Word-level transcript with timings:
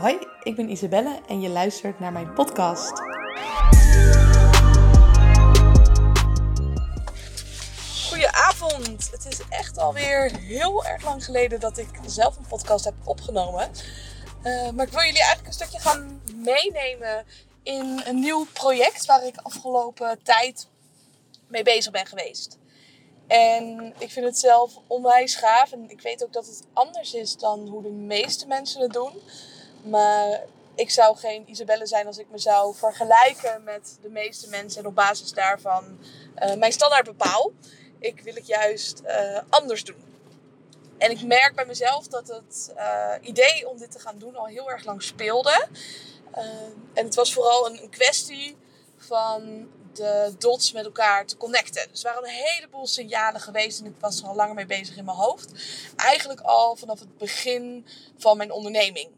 Hoi, 0.00 0.18
ik 0.42 0.56
ben 0.56 0.70
Isabelle 0.70 1.20
en 1.28 1.40
je 1.40 1.48
luistert 1.48 2.00
naar 2.00 2.12
mijn 2.12 2.32
podcast. 2.32 2.92
Goedenavond. 8.08 9.10
Het 9.10 9.26
is 9.28 9.40
echt 9.48 9.78
alweer 9.78 10.38
heel 10.38 10.84
erg 10.84 11.04
lang 11.04 11.24
geleden 11.24 11.60
dat 11.60 11.78
ik 11.78 11.88
zelf 12.06 12.36
een 12.36 12.46
podcast 12.48 12.84
heb 12.84 12.94
opgenomen. 13.04 13.70
Uh, 14.42 14.70
maar 14.70 14.86
ik 14.86 14.92
wil 14.92 15.02
jullie 15.02 15.18
eigenlijk 15.18 15.46
een 15.46 15.52
stukje 15.52 15.78
gaan 15.78 16.20
meenemen 16.34 17.24
in 17.62 18.02
een 18.04 18.20
nieuw 18.20 18.46
project 18.52 19.06
waar 19.06 19.26
ik 19.26 19.36
afgelopen 19.42 20.22
tijd 20.22 20.68
mee 21.48 21.62
bezig 21.62 21.92
ben 21.92 22.06
geweest. 22.06 22.58
En 23.26 23.94
ik 23.98 24.10
vind 24.10 24.26
het 24.26 24.38
zelf 24.38 24.72
onwijs 24.86 25.36
gaaf. 25.36 25.72
En 25.72 25.90
ik 25.90 26.00
weet 26.00 26.24
ook 26.24 26.32
dat 26.32 26.46
het 26.46 26.62
anders 26.72 27.14
is 27.14 27.36
dan 27.36 27.68
hoe 27.68 27.82
de 27.82 27.90
meeste 27.90 28.46
mensen 28.46 28.80
het 28.80 28.92
doen. 28.92 29.12
Maar 29.90 30.44
ik 30.74 30.90
zou 30.90 31.16
geen 31.16 31.50
Isabelle 31.50 31.86
zijn 31.86 32.06
als 32.06 32.18
ik 32.18 32.26
me 32.30 32.38
zou 32.38 32.74
vergelijken 32.74 33.64
met 33.64 33.98
de 34.02 34.08
meeste 34.08 34.48
mensen. 34.48 34.80
En 34.80 34.86
op 34.86 34.94
basis 34.94 35.32
daarvan 35.32 35.98
uh, 36.38 36.54
mijn 36.54 36.72
standaard 36.72 37.04
bepaal. 37.04 37.52
Ik 37.98 38.20
wil 38.20 38.34
het 38.34 38.46
juist 38.46 39.02
uh, 39.04 39.38
anders 39.48 39.84
doen. 39.84 40.04
En 40.98 41.10
ik 41.10 41.22
merk 41.22 41.54
bij 41.54 41.66
mezelf 41.66 42.08
dat 42.08 42.28
het 42.28 42.72
uh, 42.76 43.14
idee 43.20 43.68
om 43.68 43.78
dit 43.78 43.90
te 43.90 43.98
gaan 43.98 44.18
doen 44.18 44.36
al 44.36 44.46
heel 44.46 44.70
erg 44.70 44.84
lang 44.84 45.02
speelde. 45.02 45.66
en 46.94 47.04
het 47.04 47.14
was 47.14 47.32
vooral 47.32 47.70
een, 47.70 47.82
een 47.82 47.90
kwestie 47.90 48.56
van 48.96 49.68
de 49.92 50.34
dots 50.38 50.72
met 50.72 50.84
elkaar 50.84 51.26
te 51.26 51.36
connecten. 51.36 51.88
Dus 51.90 52.04
er 52.04 52.12
waren 52.12 52.28
een 52.28 52.44
heleboel 52.44 52.86
signalen 52.86 53.40
geweest 53.40 53.80
en 53.80 53.86
ik 53.86 53.94
was 54.00 54.20
er 54.20 54.28
al 54.28 54.34
langer 54.34 54.54
mee 54.54 54.66
bezig 54.66 54.96
in 54.96 55.04
mijn 55.04 55.16
hoofd. 55.16 55.52
Eigenlijk 55.96 56.40
al 56.40 56.76
vanaf 56.76 57.00
het 57.00 57.18
begin 57.18 57.86
van 58.16 58.36
mijn 58.36 58.50
onderneming. 58.50 59.10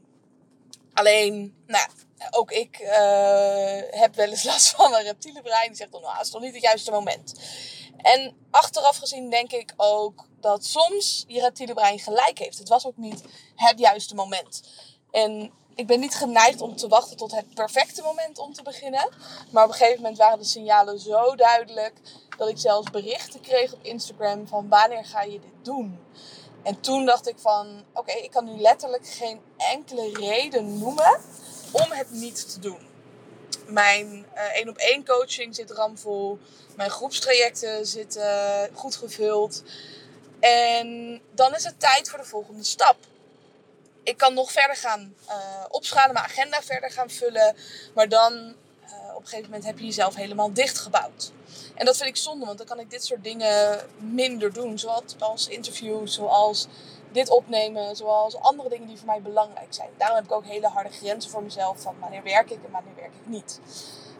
Alleen, 0.99 1.55
nou, 1.67 1.89
ook 2.31 2.51
ik 2.51 2.79
uh, 2.81 2.89
heb 4.01 4.15
wel 4.15 4.29
eens 4.29 4.45
last 4.53 4.69
van 4.69 4.95
een 4.95 5.03
reptiele 5.03 5.43
brein. 5.43 5.69
Die 5.69 5.77
zegt 5.77 5.93
dan, 5.93 6.01
nou, 6.01 6.17
het 6.17 6.27
is 6.27 6.33
nog 6.33 6.43
niet 6.43 6.55
het 6.55 6.63
juiste 6.63 6.91
moment. 6.91 7.35
En 7.97 8.37
achteraf 8.51 8.97
gezien 8.97 9.31
denk 9.31 9.53
ik 9.53 9.73
ook 9.77 10.27
dat 10.41 10.65
soms 10.65 11.25
je 11.27 11.41
reptiele 11.41 11.75
brein 11.75 11.99
gelijk 11.99 12.39
heeft. 12.39 12.59
Het 12.59 12.69
was 12.69 12.87
ook 12.87 12.97
niet 12.97 13.23
het 13.55 13.79
juiste 13.79 14.15
moment. 14.15 14.63
En 15.11 15.53
ik 15.75 15.87
ben 15.87 16.01
niet 16.01 16.15
geneigd 16.15 16.61
om 16.61 16.77
te 16.77 16.89
wachten 16.89 17.17
tot 17.17 17.33
het 17.33 17.55
perfecte 17.55 18.03
moment 18.03 18.39
om 18.39 18.53
te 18.53 18.63
beginnen. 18.63 19.09
Maar 19.51 19.65
op 19.65 19.71
een 19.71 19.77
gegeven 19.77 20.03
moment 20.03 20.19
waren 20.19 20.39
de 20.39 20.45
signalen 20.45 20.99
zo 20.99 21.35
duidelijk 21.35 22.01
dat 22.37 22.49
ik 22.49 22.59
zelfs 22.59 22.91
berichten 22.91 23.41
kreeg 23.41 23.73
op 23.73 23.83
Instagram 23.83 24.49
van 24.49 24.69
wanneer 24.69 25.05
ga 25.05 25.23
je 25.23 25.41
dit 25.41 25.65
doen? 25.65 25.99
En 26.62 26.81
toen 26.81 27.06
dacht 27.06 27.28
ik 27.28 27.39
van 27.39 27.84
oké, 27.95 28.12
ik 28.12 28.31
kan 28.31 28.45
nu 28.45 28.61
letterlijk 28.61 29.06
geen 29.06 29.41
enkele 29.56 30.11
reden 30.12 30.78
noemen 30.78 31.20
om 31.73 31.91
het 31.91 32.11
niet 32.11 32.53
te 32.53 32.61
doen. 32.61 32.87
Mijn 33.67 34.27
één 34.55 34.64
uh, 34.64 34.70
op 34.70 34.77
één 34.77 35.05
coaching 35.05 35.55
zit 35.55 35.70
ramvol. 35.70 36.39
Mijn 36.77 36.91
groepstrajecten 36.91 37.86
zitten 37.86 38.70
goed 38.75 38.97
gevuld. 38.97 39.62
En 40.41 41.20
dan 41.34 41.55
is 41.55 41.64
het 41.64 41.81
tijd 41.81 42.11
voor 42.11 42.19
de 42.19 42.25
volgende 42.25 42.64
stap 42.64 42.97
ik 44.09 44.17
kan 44.17 44.34
nog 44.34 44.53
verder 44.53 44.77
gaan 44.77 45.14
uh, 45.29 45.64
opschalen, 45.69 46.12
mijn 46.12 46.25
agenda 46.25 46.62
verder 46.62 46.91
gaan 46.91 47.11
vullen. 47.11 47.56
Maar 47.95 48.09
dan 48.09 48.55
op 49.14 49.22
een 49.22 49.28
gegeven 49.28 49.50
moment 49.50 49.64
heb 49.64 49.78
je 49.78 49.84
jezelf 49.84 50.14
helemaal 50.14 50.53
dichtgebouwd. 50.53 51.33
En 51.75 51.84
dat 51.84 51.97
vind 51.97 52.08
ik 52.08 52.17
zonde, 52.17 52.47
want 52.47 52.58
dan 52.58 52.67
kan 52.67 52.81
ik 52.81 52.91
dit 52.91 53.05
soort 53.05 53.25
dingen 53.25 53.80
minder 53.97 54.53
doen. 54.53 54.78
Zoals 54.78 55.48
interviews, 55.48 56.14
zoals 56.14 56.67
dit 57.12 57.28
opnemen, 57.28 57.97
zoals 57.97 58.36
andere 58.36 58.69
dingen 58.69 58.86
die 58.86 58.97
voor 58.97 59.06
mij 59.06 59.22
belangrijk 59.22 59.75
zijn. 59.75 59.89
Daarom 59.97 60.17
heb 60.17 60.27
ik 60.27 60.33
ook 60.33 60.45
hele 60.45 60.67
harde 60.67 60.91
grenzen 60.91 61.30
voor 61.30 61.42
mezelf 61.42 61.80
van 61.80 61.95
wanneer 62.00 62.22
werk 62.22 62.50
ik 62.50 62.64
en 62.64 62.70
wanneer 62.70 62.95
werk 62.95 63.12
ik 63.20 63.27
niet. 63.27 63.61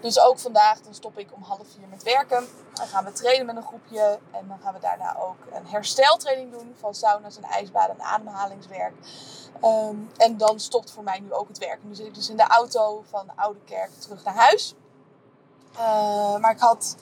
Dus 0.00 0.20
ook 0.20 0.38
vandaag, 0.38 0.81
dan 0.81 0.94
stop 0.94 1.19
ik 1.19 1.32
om 1.34 1.42
half 1.42 1.66
vier 1.76 1.88
met 1.88 2.03
werken. 2.03 2.44
Dan 2.72 2.86
gaan 2.86 3.04
we 3.04 3.12
trainen 3.12 3.47
met 3.47 3.56
een 3.56 3.62
groepje. 3.62 4.19
En 4.31 4.48
dan 4.48 4.59
gaan 4.62 4.75
we 4.75 4.81
daarna 4.81 5.16
ook 5.16 5.36
een 5.53 5.66
hersteltraining 5.66 6.53
doen 6.53 6.75
van 6.78 6.94
sauna's 6.94 7.36
en 7.36 7.42
ijsbaden 7.42 7.98
en 7.98 8.04
ademhalingswerk. 8.04 8.94
Um, 9.64 10.10
en 10.16 10.37
dan 10.37 10.60
stopt 10.60 10.91
voor 10.91 11.03
mij 11.03 11.19
nu 11.19 11.32
ook 11.32 11.48
het 11.48 11.58
werk. 11.58 11.78
Nu 11.82 11.94
zit 11.94 12.06
ik 12.06 12.14
dus 12.14 12.31
in 12.31 12.37
de 12.37 12.47
auto 12.47 13.04
van 13.08 13.26
de 13.26 13.32
Oude 13.37 13.60
Kerk 13.64 13.91
terug 13.98 14.25
naar 14.25 14.34
huis. 14.34 14.75
Uh, 15.72 16.37
maar 16.37 16.53
ik 16.53 16.60
had 16.60 16.97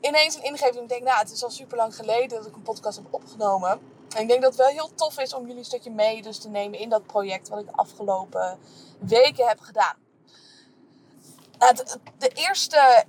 ineens 0.00 0.36
een 0.36 0.42
ingeving. 0.42 0.82
Ik 0.82 0.88
denk, 0.88 1.02
nou, 1.02 1.18
het 1.18 1.32
is 1.32 1.44
al 1.44 1.50
super 1.50 1.76
lang 1.76 1.96
geleden 1.96 2.38
dat 2.38 2.46
ik 2.46 2.54
een 2.54 2.62
podcast 2.62 2.96
heb 2.96 3.06
opgenomen. 3.10 3.70
En 4.14 4.22
ik 4.22 4.28
denk 4.28 4.42
dat 4.42 4.50
het 4.50 4.60
wel 4.60 4.70
heel 4.70 4.94
tof 4.94 5.18
is 5.18 5.34
om 5.34 5.42
jullie 5.42 5.58
een 5.58 5.64
stukje 5.64 5.90
mee 5.90 6.22
dus 6.22 6.38
te 6.38 6.48
nemen 6.48 6.78
in 6.78 6.88
dat 6.88 7.06
project 7.06 7.48
wat 7.48 7.58
ik 7.58 7.66
de 7.66 7.72
afgelopen 7.72 8.58
weken 8.98 9.46
heb 9.48 9.60
gedaan. 9.60 10.03
Nou, 11.64 11.76
de 12.18 12.28
eerste 12.28 13.04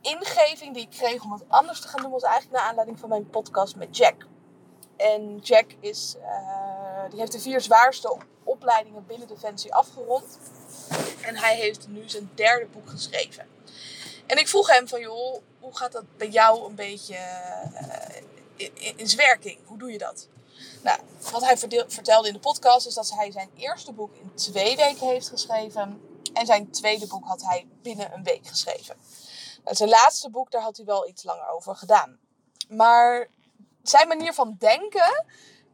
ingeving 0.00 0.74
die 0.74 0.82
ik 0.82 0.90
kreeg 0.90 1.22
om 1.22 1.32
het 1.32 1.44
anders 1.48 1.80
te 1.80 1.88
gaan 1.88 2.02
doen 2.02 2.10
was 2.10 2.22
eigenlijk 2.22 2.56
naar 2.56 2.68
aanleiding 2.68 2.98
van 2.98 3.08
mijn 3.08 3.30
podcast 3.30 3.76
met 3.76 3.96
Jack. 3.96 4.26
En 4.96 5.38
Jack 5.38 5.66
is, 5.80 6.14
uh, 6.18 7.10
die 7.10 7.18
heeft 7.18 7.32
de 7.32 7.40
vier 7.40 7.60
zwaarste 7.60 8.16
opleidingen 8.44 9.06
binnen 9.06 9.28
Defensie 9.28 9.74
afgerond. 9.74 10.38
En 11.20 11.36
hij 11.36 11.56
heeft 11.56 11.88
nu 11.88 12.08
zijn 12.08 12.30
derde 12.34 12.66
boek 12.66 12.88
geschreven. 12.88 13.46
En 14.26 14.38
ik 14.38 14.48
vroeg 14.48 14.68
hem 14.70 14.88
van, 14.88 15.00
joh, 15.00 15.42
hoe 15.60 15.76
gaat 15.76 15.92
dat 15.92 16.04
bij 16.16 16.28
jou 16.28 16.68
een 16.68 16.74
beetje 16.74 17.14
uh, 17.14 18.16
in, 18.56 18.70
in, 18.74 18.98
in 18.98 19.16
werking? 19.16 19.58
Hoe 19.64 19.78
doe 19.78 19.92
je 19.92 19.98
dat? 19.98 20.28
Nou, 20.82 21.00
wat 21.30 21.44
hij 21.44 21.56
vertelde 21.88 22.28
in 22.28 22.34
de 22.34 22.40
podcast 22.40 22.86
is 22.86 22.94
dat 22.94 23.10
hij 23.10 23.30
zijn 23.32 23.50
eerste 23.56 23.92
boek 23.92 24.14
in 24.14 24.34
twee 24.34 24.76
weken 24.76 25.06
heeft 25.06 25.28
geschreven. 25.28 26.09
En 26.32 26.46
zijn 26.46 26.70
tweede 26.70 27.06
boek 27.06 27.24
had 27.26 27.42
hij 27.42 27.68
binnen 27.82 28.12
een 28.12 28.22
week 28.22 28.46
geschreven. 28.46 28.96
Nou, 29.64 29.76
zijn 29.76 29.88
laatste 29.88 30.30
boek, 30.30 30.50
daar 30.50 30.62
had 30.62 30.76
hij 30.76 30.86
wel 30.86 31.08
iets 31.08 31.24
langer 31.24 31.48
over 31.48 31.76
gedaan. 31.76 32.18
Maar 32.68 33.28
zijn 33.82 34.08
manier 34.08 34.32
van 34.32 34.56
denken 34.58 35.24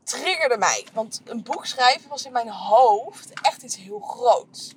triggerde 0.02 0.56
mij. 0.56 0.86
Want 0.92 1.20
een 1.24 1.42
boek 1.42 1.66
schrijven 1.66 2.08
was 2.08 2.24
in 2.24 2.32
mijn 2.32 2.48
hoofd 2.48 3.32
echt 3.42 3.62
iets 3.62 3.76
heel 3.76 4.00
groots. 4.00 4.74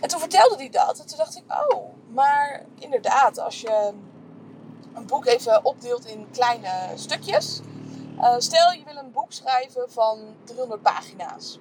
En 0.00 0.08
toen 0.08 0.20
vertelde 0.20 0.56
hij 0.56 0.70
dat. 0.70 0.98
En 0.98 1.06
toen 1.06 1.16
dacht 1.16 1.36
ik, 1.36 1.44
oh, 1.48 1.94
maar 2.08 2.64
inderdaad, 2.78 3.38
als 3.38 3.60
je 3.60 3.92
een 4.94 5.06
boek 5.06 5.26
even 5.26 5.64
opdeelt 5.64 6.06
in 6.06 6.30
kleine 6.30 6.92
stukjes. 6.94 7.60
Uh, 8.18 8.34
stel 8.38 8.72
je 8.72 8.84
wil 8.84 8.96
een 8.96 9.12
boek 9.12 9.32
schrijven 9.32 9.90
van 9.90 10.36
300 10.44 10.82
pagina's. 10.82 11.58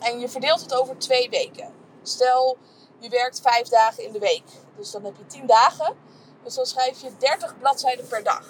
En 0.00 0.20
je 0.20 0.28
verdeelt 0.28 0.60
het 0.60 0.74
over 0.74 0.98
twee 0.98 1.30
weken. 1.30 1.72
Stel 2.08 2.58
je 2.98 3.08
werkt 3.08 3.40
vijf 3.40 3.68
dagen 3.68 4.04
in 4.04 4.12
de 4.12 4.18
week. 4.18 4.44
Dus 4.76 4.90
dan 4.90 5.04
heb 5.04 5.14
je 5.16 5.26
10 5.26 5.46
dagen. 5.46 5.96
Dus 6.42 6.54
dan 6.54 6.66
schrijf 6.66 7.00
je 7.00 7.10
30 7.18 7.58
bladzijden 7.58 8.06
per 8.06 8.22
dag. 8.22 8.46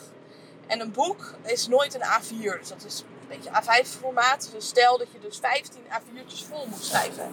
En 0.67 0.81
een 0.81 0.93
boek 0.93 1.35
is 1.43 1.69
nooit 1.69 1.95
een 1.95 2.03
A4. 2.03 2.59
Dus 2.59 2.69
dat 2.69 2.85
is 2.85 3.01
een 3.01 3.29
beetje 3.29 3.51
A5 3.51 3.89
formaat. 4.01 4.49
Dus 4.53 4.67
stel 4.67 4.99
dat 4.99 5.13
je 5.13 5.21
dus 5.21 5.39
15 5.39 5.83
A4'tjes 5.83 6.47
vol 6.49 6.67
moet 6.67 6.85
schrijven. 6.85 7.33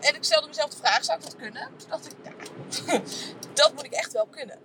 En 0.00 0.14
ik 0.14 0.24
stelde 0.24 0.46
mezelf 0.46 0.70
de 0.70 0.76
vraag, 0.76 1.04
zou 1.04 1.18
ik 1.18 1.24
dat 1.24 1.36
kunnen? 1.36 1.68
Toen 1.76 1.88
dacht 1.88 2.06
ik, 2.06 2.14
dat 3.60 3.72
moet 3.74 3.84
ik 3.84 3.92
echt 3.92 4.12
wel 4.12 4.26
kunnen. 4.30 4.58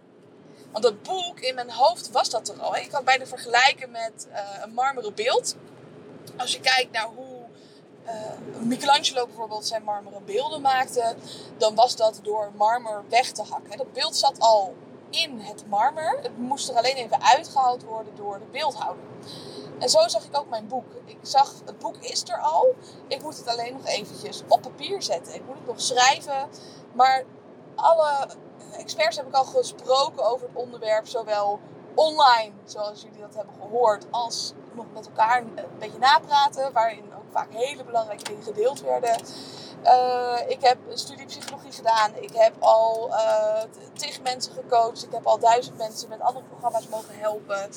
Want 0.71 0.83
dat 0.83 1.03
boek, 1.03 1.39
in 1.39 1.55
mijn 1.55 1.71
hoofd 1.71 2.11
was 2.11 2.29
dat 2.29 2.49
er 2.49 2.61
al. 2.61 2.75
Ik 2.75 2.87
kan 2.87 2.95
het 2.95 3.05
bijna 3.05 3.25
vergelijken 3.25 3.91
met 3.91 4.27
uh, 4.29 4.39
een 4.63 4.73
marmeren 4.73 5.13
beeld. 5.13 5.55
Als 6.37 6.51
je 6.51 6.59
kijkt 6.59 6.91
naar 6.91 7.05
hoe 7.05 7.30
uh, 8.05 8.11
Michelangelo 8.59 9.25
bijvoorbeeld 9.25 9.65
zijn 9.65 9.83
marmeren 9.83 10.25
beelden 10.25 10.61
maakte, 10.61 11.15
dan 11.57 11.75
was 11.75 11.95
dat 11.95 12.19
door 12.23 12.51
marmer 12.55 13.03
weg 13.09 13.31
te 13.31 13.43
hakken. 13.49 13.77
Dat 13.77 13.93
beeld 13.93 14.15
zat 14.15 14.39
al 14.39 14.73
in 15.09 15.39
het 15.39 15.67
marmer. 15.67 16.19
Het 16.21 16.37
moest 16.37 16.69
er 16.69 16.75
alleen 16.75 16.95
even 16.95 17.21
uitgehaald 17.21 17.83
worden 17.83 18.15
door 18.15 18.39
de 18.39 18.45
beeldhouder. 18.51 19.03
En 19.79 19.89
zo 19.89 20.07
zag 20.07 20.23
ik 20.23 20.37
ook 20.37 20.49
mijn 20.49 20.67
boek. 20.67 20.85
Ik 21.05 21.17
zag, 21.21 21.53
het 21.65 21.79
boek 21.79 21.95
is 21.97 22.23
er 22.29 22.39
al. 22.39 22.75
Ik 23.07 23.21
moet 23.21 23.37
het 23.37 23.47
alleen 23.47 23.73
nog 23.73 23.85
eventjes 23.85 24.43
op 24.47 24.61
papier 24.61 25.01
zetten. 25.01 25.35
Ik 25.35 25.45
moet 25.45 25.55
het 25.55 25.65
nog 25.67 25.81
schrijven. 25.81 26.49
Maar 26.93 27.23
alle 27.75 28.27
experts 28.77 29.17
heb 29.17 29.27
ik 29.27 29.33
al 29.33 29.45
gesproken 29.45 30.25
over 30.25 30.47
het 30.47 30.55
onderwerp. 30.55 31.07
Zowel 31.07 31.59
online, 31.95 32.51
zoals 32.65 33.01
jullie 33.01 33.19
dat 33.19 33.35
hebben 33.35 33.55
gehoord, 33.61 34.05
als 34.11 34.53
nog 34.73 34.85
met 34.93 35.05
elkaar 35.05 35.37
een 35.37 35.55
beetje 35.79 35.99
napraten. 35.99 36.73
Waarin 36.73 37.10
vaak 37.31 37.53
hele 37.53 37.83
belangrijke 37.83 38.23
dingen 38.23 38.43
gedeeld 38.43 38.81
werden. 38.81 39.15
Uh, 39.83 40.37
ik 40.47 40.61
heb 40.61 40.77
een 40.89 40.97
studie 40.97 41.25
psychologie 41.25 41.71
gedaan. 41.71 42.15
Ik 42.15 42.33
heb 42.33 42.53
al 42.59 43.09
uh, 43.09 43.63
tig 43.93 44.21
mensen 44.21 44.53
gecoacht. 44.53 45.03
Ik 45.03 45.11
heb 45.11 45.25
al 45.25 45.39
duizend 45.39 45.77
mensen 45.77 46.09
met 46.09 46.19
andere 46.19 46.45
programma's 46.45 46.87
mogen 46.87 47.19
helpen. 47.19 47.69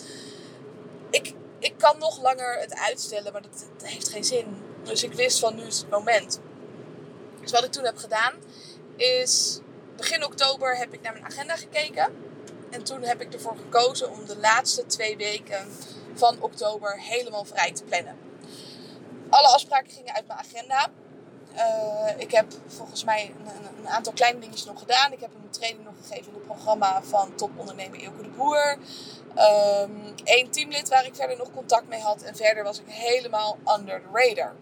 Ik, 1.10 1.34
ik 1.58 1.74
kan 1.78 1.98
nog 1.98 2.22
langer 2.22 2.60
het 2.60 2.78
uitstellen, 2.78 3.32
maar 3.32 3.42
dat, 3.42 3.66
dat 3.76 3.88
heeft 3.88 4.08
geen 4.08 4.24
zin. 4.24 4.62
Dus 4.82 5.02
ik 5.02 5.12
wist 5.12 5.38
van 5.38 5.54
nu 5.54 5.62
is 5.62 5.78
het 5.78 5.90
moment. 5.90 6.40
Dus 7.40 7.52
wat 7.52 7.64
ik 7.64 7.72
toen 7.72 7.84
heb 7.84 7.96
gedaan 7.96 8.32
is 8.96 9.60
begin 9.96 10.24
oktober 10.24 10.76
heb 10.76 10.92
ik 10.92 11.00
naar 11.00 11.12
mijn 11.12 11.24
agenda 11.24 11.56
gekeken. 11.56 12.32
En 12.70 12.84
toen 12.84 13.02
heb 13.02 13.20
ik 13.20 13.32
ervoor 13.32 13.56
gekozen 13.56 14.10
om 14.10 14.26
de 14.26 14.36
laatste 14.36 14.86
twee 14.86 15.16
weken 15.16 15.68
van 16.14 16.36
oktober 16.40 17.00
helemaal 17.00 17.44
vrij 17.44 17.72
te 17.72 17.84
plannen. 17.84 18.23
Alle 19.34 19.48
afspraken 19.48 19.92
gingen 19.92 20.14
uit 20.14 20.26
mijn 20.26 20.38
agenda. 20.38 20.90
Eh, 21.54 22.20
ik 22.20 22.30
heb 22.30 22.46
volgens 22.66 23.04
mij 23.04 23.34
een, 23.38 23.66
een, 23.78 23.88
aantal 23.88 24.12
kleine 24.12 24.38
dingetjes 24.38 24.64
nog 24.64 24.78
gedaan. 24.78 25.12
Ik 25.12 25.20
heb 25.20 25.30
een 25.34 25.50
training 25.50 25.84
nog 25.84 25.94
gegeven 26.02 26.26
in 26.26 26.34
het 26.34 26.46
programma 26.46 27.02
van 27.02 27.34
topondernemer 27.34 28.00
Ilke 28.00 28.22
de 28.22 28.28
Boer. 28.28 28.78
Eén 29.34 30.24
ehm, 30.24 30.50
teamlid 30.50 30.88
waar 30.88 31.06
ik 31.06 31.14
verder 31.14 31.36
nog 31.36 31.50
contact 31.52 31.88
mee 31.88 32.00
had. 32.00 32.22
En 32.22 32.36
verder 32.36 32.64
was 32.64 32.78
ik 32.78 32.86
helemaal 32.88 33.58
under 33.78 34.02
the 34.02 34.08
radar. 34.12 34.54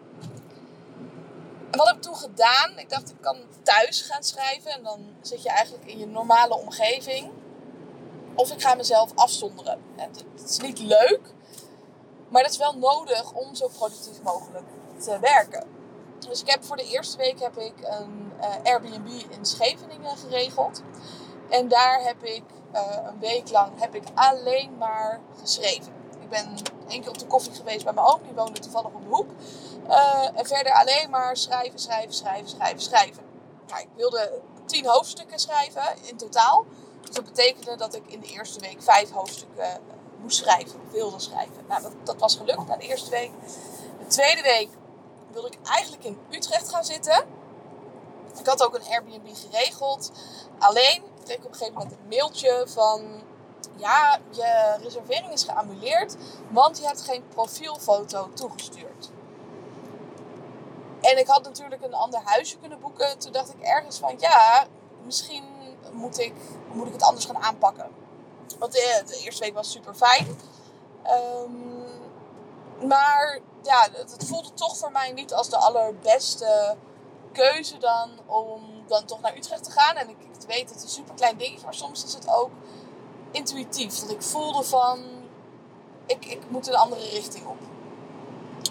Wat 1.70 1.86
heb 1.86 1.96
ik 1.96 2.02
toen 2.02 2.16
gedaan? 2.16 2.78
Ik 2.78 2.90
dacht, 2.90 3.10
ik 3.10 3.20
kan 3.20 3.36
thuis 3.62 4.00
gaan 4.00 4.22
schrijven. 4.22 4.70
En 4.70 4.82
dan 4.82 5.14
zit 5.20 5.42
je 5.42 5.50
eigenlijk 5.50 5.86
in 5.86 5.98
je 5.98 6.06
normale 6.06 6.58
omgeving. 6.58 7.30
Of 8.34 8.52
ik 8.52 8.62
ga 8.62 8.74
mezelf 8.74 9.10
afzonderen. 9.14 9.78
Het, 9.96 10.24
is 10.44 10.58
niet 10.58 10.78
leuk. 10.78 11.20
Maar 12.32 12.42
dat 12.42 12.50
is 12.50 12.58
wel 12.58 12.76
nodig 12.76 13.32
om 13.32 13.54
zo 13.54 13.68
productief 13.68 14.22
mogelijk 14.22 14.66
te 14.98 15.18
werken. 15.18 15.66
Dus 16.28 16.40
ik 16.40 16.50
heb 16.50 16.64
voor 16.64 16.76
de 16.76 16.88
eerste 16.88 17.16
week 17.16 17.40
heb 17.40 17.58
ik 17.58 17.74
een 17.80 18.32
uh, 18.40 18.72
Airbnb 18.72 19.06
in 19.06 19.46
Scheveningen 19.46 20.16
geregeld. 20.16 20.82
En 21.48 21.68
daar 21.68 22.02
heb 22.02 22.24
ik 22.24 22.42
uh, 22.74 22.96
een 23.06 23.18
week 23.18 23.50
lang 23.50 23.80
heb 23.80 23.94
ik 23.94 24.02
alleen 24.14 24.76
maar 24.78 25.20
geschreven. 25.40 25.92
Ik 26.20 26.28
ben 26.28 26.56
één 26.88 27.00
keer 27.00 27.10
op 27.10 27.18
de 27.18 27.26
koffie 27.26 27.54
geweest 27.54 27.84
bij 27.84 27.92
mijn 27.92 28.06
oom, 28.06 28.20
die 28.22 28.34
woonde 28.34 28.60
toevallig 28.60 28.92
op 28.92 29.02
de 29.02 29.08
hoek. 29.08 29.30
Uh, 29.88 30.28
en 30.34 30.46
verder 30.46 30.72
alleen 30.72 31.10
maar 31.10 31.36
schrijven, 31.36 31.78
schrijven, 31.78 32.14
schrijven, 32.14 32.48
schrijven, 32.48 32.80
schrijven. 32.80 33.22
Ik 33.66 33.88
wilde 33.96 34.40
tien 34.66 34.86
hoofdstukken 34.86 35.38
schrijven 35.38 35.82
in 36.02 36.16
totaal. 36.16 36.64
Dus 37.00 37.14
dat 37.14 37.24
betekende 37.24 37.76
dat 37.76 37.94
ik 37.94 38.06
in 38.06 38.20
de 38.20 38.26
eerste 38.26 38.60
week 38.60 38.82
vijf 38.82 39.10
hoofdstukken 39.10 39.80
moest 40.22 40.36
schrijven, 40.36 40.80
wilde 40.90 41.18
schrijven. 41.18 41.64
Nou, 41.68 41.82
dat, 41.82 41.92
dat 42.02 42.16
was 42.18 42.36
gelukt 42.36 42.66
na 42.66 42.76
de 42.76 42.86
eerste 42.86 43.10
week. 43.10 43.30
De 43.98 44.06
tweede 44.06 44.42
week 44.42 44.68
wilde 45.32 45.48
ik 45.48 45.58
eigenlijk 45.62 46.04
in 46.04 46.18
Utrecht 46.30 46.68
gaan 46.68 46.84
zitten. 46.84 47.24
Ik 48.38 48.46
had 48.46 48.64
ook 48.64 48.74
een 48.74 48.86
Airbnb 48.88 49.36
geregeld. 49.36 50.12
Alleen 50.58 51.02
kreeg 51.24 51.36
ik 51.36 51.44
op 51.44 51.50
een 51.50 51.56
gegeven 51.56 51.74
moment 51.74 51.92
een 51.92 52.08
mailtje 52.08 52.64
van... 52.68 53.22
Ja, 53.76 54.18
je 54.30 54.76
reservering 54.82 55.32
is 55.32 55.44
geannuleerd, 55.44 56.16
want 56.50 56.78
je 56.78 56.86
hebt 56.86 57.00
geen 57.00 57.28
profielfoto 57.28 58.28
toegestuurd. 58.34 59.10
En 61.00 61.18
ik 61.18 61.26
had 61.26 61.42
natuurlijk 61.42 61.82
een 61.82 61.94
ander 61.94 62.20
huisje 62.24 62.58
kunnen 62.58 62.80
boeken. 62.80 63.18
Toen 63.18 63.32
dacht 63.32 63.54
ik 63.54 63.60
ergens 63.60 63.98
van, 63.98 64.14
ja, 64.18 64.66
misschien 65.04 65.44
moet 65.92 66.18
ik, 66.18 66.34
moet 66.72 66.86
ik 66.86 66.92
het 66.92 67.02
anders 67.02 67.24
gaan 67.24 67.42
aanpakken. 67.42 68.01
Want 68.62 68.74
de, 68.74 69.02
de 69.06 69.18
eerste 69.18 69.44
week 69.44 69.54
was 69.54 69.70
super 69.70 69.94
fijn. 69.94 70.40
Um, 71.06 71.84
maar 72.88 73.40
ja, 73.62 73.88
het, 73.92 74.24
voelde 74.26 74.54
toch 74.54 74.76
voor 74.76 74.92
mij 74.92 75.12
niet 75.12 75.34
als 75.34 75.48
de 75.48 75.56
allerbeste 75.56 76.76
keuze 77.32 77.78
dan 77.78 78.10
om 78.26 78.62
dan 78.86 79.04
toch 79.04 79.20
naar 79.20 79.36
Utrecht 79.36 79.64
te 79.64 79.70
gaan. 79.70 79.96
En 79.96 80.08
ik, 80.08 80.16
ik 80.20 80.46
weet, 80.46 80.68
het 80.68 80.76
is 80.76 80.82
een 80.82 80.88
super 80.88 81.14
klein 81.14 81.36
dingetje, 81.36 81.64
maar 81.64 81.74
soms 81.74 82.04
is 82.04 82.14
het 82.14 82.28
ook 82.28 82.50
intuïtief. 83.30 83.98
Dat 83.98 84.10
ik 84.10 84.22
voelde 84.22 84.62
van, 84.62 85.04
ik, 86.06 86.24
ik 86.24 86.50
moet 86.50 86.68
een 86.68 86.74
andere 86.74 87.08
richting 87.08 87.46
op. 87.46 87.58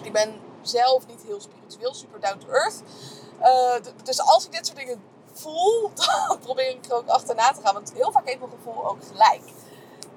Ik 0.02 0.12
ben 0.12 0.40
zelf 0.62 1.06
niet 1.06 1.22
heel 1.22 1.40
spiritueel, 1.40 1.94
super 1.94 2.20
down 2.20 2.38
to 2.38 2.48
earth. 2.48 2.82
Uh, 3.42 3.92
dus 4.04 4.20
als 4.20 4.44
ik 4.44 4.52
dit 4.52 4.66
soort 4.66 4.78
dingen 4.78 5.02
voel, 5.32 5.90
dan 6.28 6.38
probeer 6.38 6.68
ik 6.68 6.84
er 6.84 6.94
ook 6.94 7.08
achterna 7.08 7.52
te 7.52 7.60
gaan. 7.60 7.74
Want 7.74 7.92
heel 7.92 8.12
vaak 8.12 8.26
heeft 8.26 8.38
mijn 8.38 8.50
gevoel 8.50 8.86
ook 8.86 9.04
gelijk. 9.10 9.42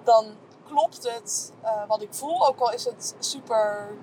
Dan 0.05 0.25
klopt 0.67 1.03
het 1.03 1.51
uh, 1.63 1.87
wat 1.87 2.01
ik 2.01 2.13
voel, 2.13 2.47
ook 2.47 2.59
al 2.59 2.71
is 2.71 2.85
het 2.85 3.15
super 3.19 3.95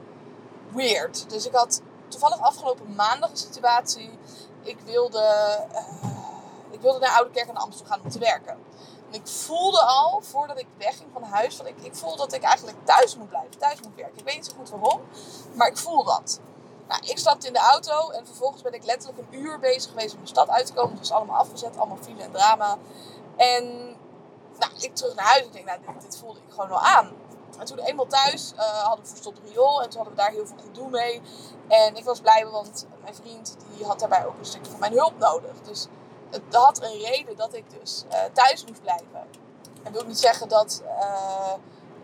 weird. 0.73 1.31
Dus 1.31 1.47
ik 1.47 1.55
had 1.55 1.81
toevallig 2.09 2.41
afgelopen 2.41 2.95
maandag 2.95 3.31
een 3.31 3.37
situatie. 3.37 4.19
Ik 4.63 4.81
wilde, 4.85 5.59
uh, 5.73 6.11
ik 6.71 6.81
wilde 6.81 6.99
naar 6.99 7.17
Oude 7.17 7.31
Kerk 7.31 7.49
en 7.49 7.57
Amsterdam 7.57 7.93
gaan 7.93 8.05
om 8.05 8.11
te 8.11 8.19
werken. 8.19 8.57
En 9.11 9.19
ik 9.19 9.27
voelde 9.27 9.81
al, 9.81 10.21
voordat 10.21 10.59
ik 10.59 10.67
wegging 10.79 11.09
van 11.13 11.23
huis, 11.23 11.57
dat 11.57 11.67
ik, 11.67 11.77
ik 11.83 11.95
voelde 11.95 12.17
dat 12.17 12.33
ik 12.33 12.43
eigenlijk 12.43 12.77
thuis 12.85 13.17
moet 13.17 13.29
blijven, 13.29 13.59
thuis 13.59 13.81
moet 13.81 13.95
werken. 13.95 14.19
Ik 14.19 14.25
weet 14.25 14.35
niet 14.35 14.47
zo 14.47 14.53
goed 14.57 14.71
waarom, 14.71 15.01
maar 15.55 15.69
ik 15.69 15.77
voel 15.77 16.05
dat. 16.05 16.41
Nou, 16.89 17.07
ik 17.07 17.19
stapte 17.19 17.47
in 17.47 17.53
de 17.53 17.59
auto 17.59 18.11
en 18.11 18.27
vervolgens 18.27 18.63
ben 18.63 18.73
ik 18.73 18.85
letterlijk 18.85 19.19
een 19.19 19.41
uur 19.41 19.59
bezig 19.59 19.91
geweest 19.91 20.15
om 20.15 20.21
de 20.21 20.27
stad 20.27 20.49
uit 20.49 20.67
te 20.67 20.73
komen. 20.73 20.91
Het 20.91 20.99
was 20.99 21.13
allemaal 21.13 21.37
afgezet, 21.37 21.77
allemaal 21.77 21.99
file 22.03 22.23
en 22.23 22.33
drama. 22.33 22.79
En 23.37 23.97
nou, 24.59 24.73
ik 24.79 24.95
terug 24.95 25.15
naar 25.15 25.25
huis 25.25 25.45
en 25.45 25.53
denk, 25.53 25.67
nou, 25.67 25.81
dit, 26.01 26.19
voelde 26.19 26.41
ik 26.47 26.53
gewoon 26.53 26.71
al 26.71 26.81
aan. 26.81 27.13
En 27.59 27.67
toen 27.67 27.79
eenmaal 27.79 28.07
thuis 28.07 28.53
uh, 28.53 28.61
hadden 28.61 29.05
we 29.05 29.11
verstopt 29.11 29.39
riool 29.49 29.83
en 29.83 29.89
toen 29.89 30.01
hadden 30.01 30.17
we 30.17 30.23
daar 30.23 30.31
heel 30.31 30.47
veel 30.47 30.57
gedoe 30.65 30.91
mee. 30.91 31.23
En 31.69 31.97
ik 31.97 32.05
was 32.05 32.21
blij, 32.21 32.47
want 32.47 32.87
mijn 33.03 33.15
vriend 33.15 33.57
die 33.77 33.87
had 33.87 33.99
daarbij 33.99 34.27
ook 34.27 34.39
een 34.39 34.45
stukje 34.45 34.71
van 34.71 34.81
mijn 34.81 34.93
hulp 34.93 35.19
nodig. 35.19 35.61
Dus 35.63 35.87
het 36.31 36.43
had 36.51 36.83
een 36.83 36.99
reden 36.99 37.37
dat 37.37 37.55
ik 37.55 37.65
dus 37.81 38.05
uh, 38.09 38.19
thuis 38.33 38.65
moest 38.65 38.81
blijven. 38.81 39.27
En 39.83 39.93
wil 39.93 40.05
niet 40.05 40.19
zeggen 40.19 40.49
dat, 40.49 40.83
uh, 40.85 41.53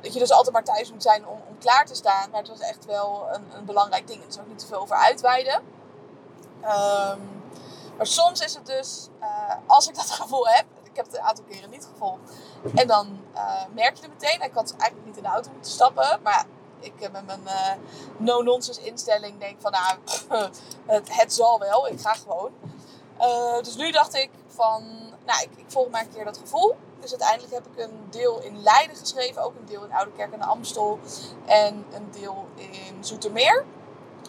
dat 0.00 0.12
je 0.12 0.18
dus 0.18 0.32
altijd 0.32 0.52
maar 0.52 0.64
thuis 0.64 0.92
moet 0.92 1.02
zijn 1.02 1.26
om, 1.26 1.40
om 1.48 1.58
klaar 1.58 1.86
te 1.86 1.94
staan. 1.94 2.30
Maar 2.30 2.40
het 2.40 2.48
was 2.48 2.60
echt 2.60 2.84
wel 2.84 3.28
een, 3.32 3.44
een 3.56 3.64
belangrijk 3.64 4.06
ding. 4.06 4.22
Er 4.22 4.28
is 4.28 4.38
ook 4.38 4.48
niet 4.48 4.58
te 4.58 4.66
veel 4.66 4.80
over 4.80 4.96
uitweiden. 4.96 5.62
Um, 6.62 7.42
maar 7.96 8.06
soms 8.06 8.40
is 8.40 8.54
het 8.54 8.66
dus, 8.66 9.08
als 9.66 9.88
ik 9.88 9.94
dat 9.94 10.10
gevoel 10.20 10.48
heb, 10.48 10.64
heb 10.98 11.06
het 11.06 11.16
een 11.16 11.22
aantal 11.22 11.44
keren 11.48 11.70
niet 11.70 11.88
gevolgd. 11.92 12.20
En 12.74 12.86
dan 12.86 13.20
uh, 13.34 13.62
merk 13.74 13.96
je 13.96 14.02
het 14.02 14.12
meteen. 14.12 14.42
Ik 14.42 14.54
had 14.54 14.74
eigenlijk 14.78 15.06
niet 15.06 15.16
in 15.16 15.22
de 15.22 15.28
auto 15.28 15.50
moeten 15.52 15.72
stappen. 15.72 16.20
Maar 16.22 16.44
ik 16.80 16.92
uh, 17.00 17.08
met 17.10 17.26
mijn 17.26 17.42
uh, 17.44 17.72
no-nonsense 18.16 18.84
instelling 18.84 19.38
denk 19.38 19.60
van 19.60 19.72
nou, 19.72 19.98
het, 20.86 21.16
het 21.16 21.32
zal 21.34 21.58
wel. 21.58 21.88
Ik 21.88 22.00
ga 22.00 22.14
gewoon. 22.14 22.52
dus 23.62 23.76
nu 23.76 23.90
dacht 23.90 24.14
ik 24.14 24.30
van, 24.46 24.84
nou, 25.26 25.42
ik, 25.42 25.50
ik 25.56 25.64
volg 25.68 25.90
maar 25.90 26.02
een 26.02 26.12
keer 26.12 26.24
dat 26.24 26.38
gevoel. 26.38 26.76
Dus 27.00 27.10
uiteindelijk 27.10 27.52
heb 27.52 27.66
ik 27.66 27.84
een 27.84 28.06
deel 28.10 28.40
in 28.40 28.62
Leiden 28.62 28.96
geschreven. 28.96 29.42
Ook 29.42 29.54
een 29.58 29.66
deel 29.66 29.84
in 29.84 29.92
Oudekerk 29.92 30.32
en 30.32 30.42
Amstel. 30.42 30.98
En 31.46 31.84
een 31.92 32.10
deel 32.10 32.48
in 32.54 33.04
Zoetermeer. 33.04 33.64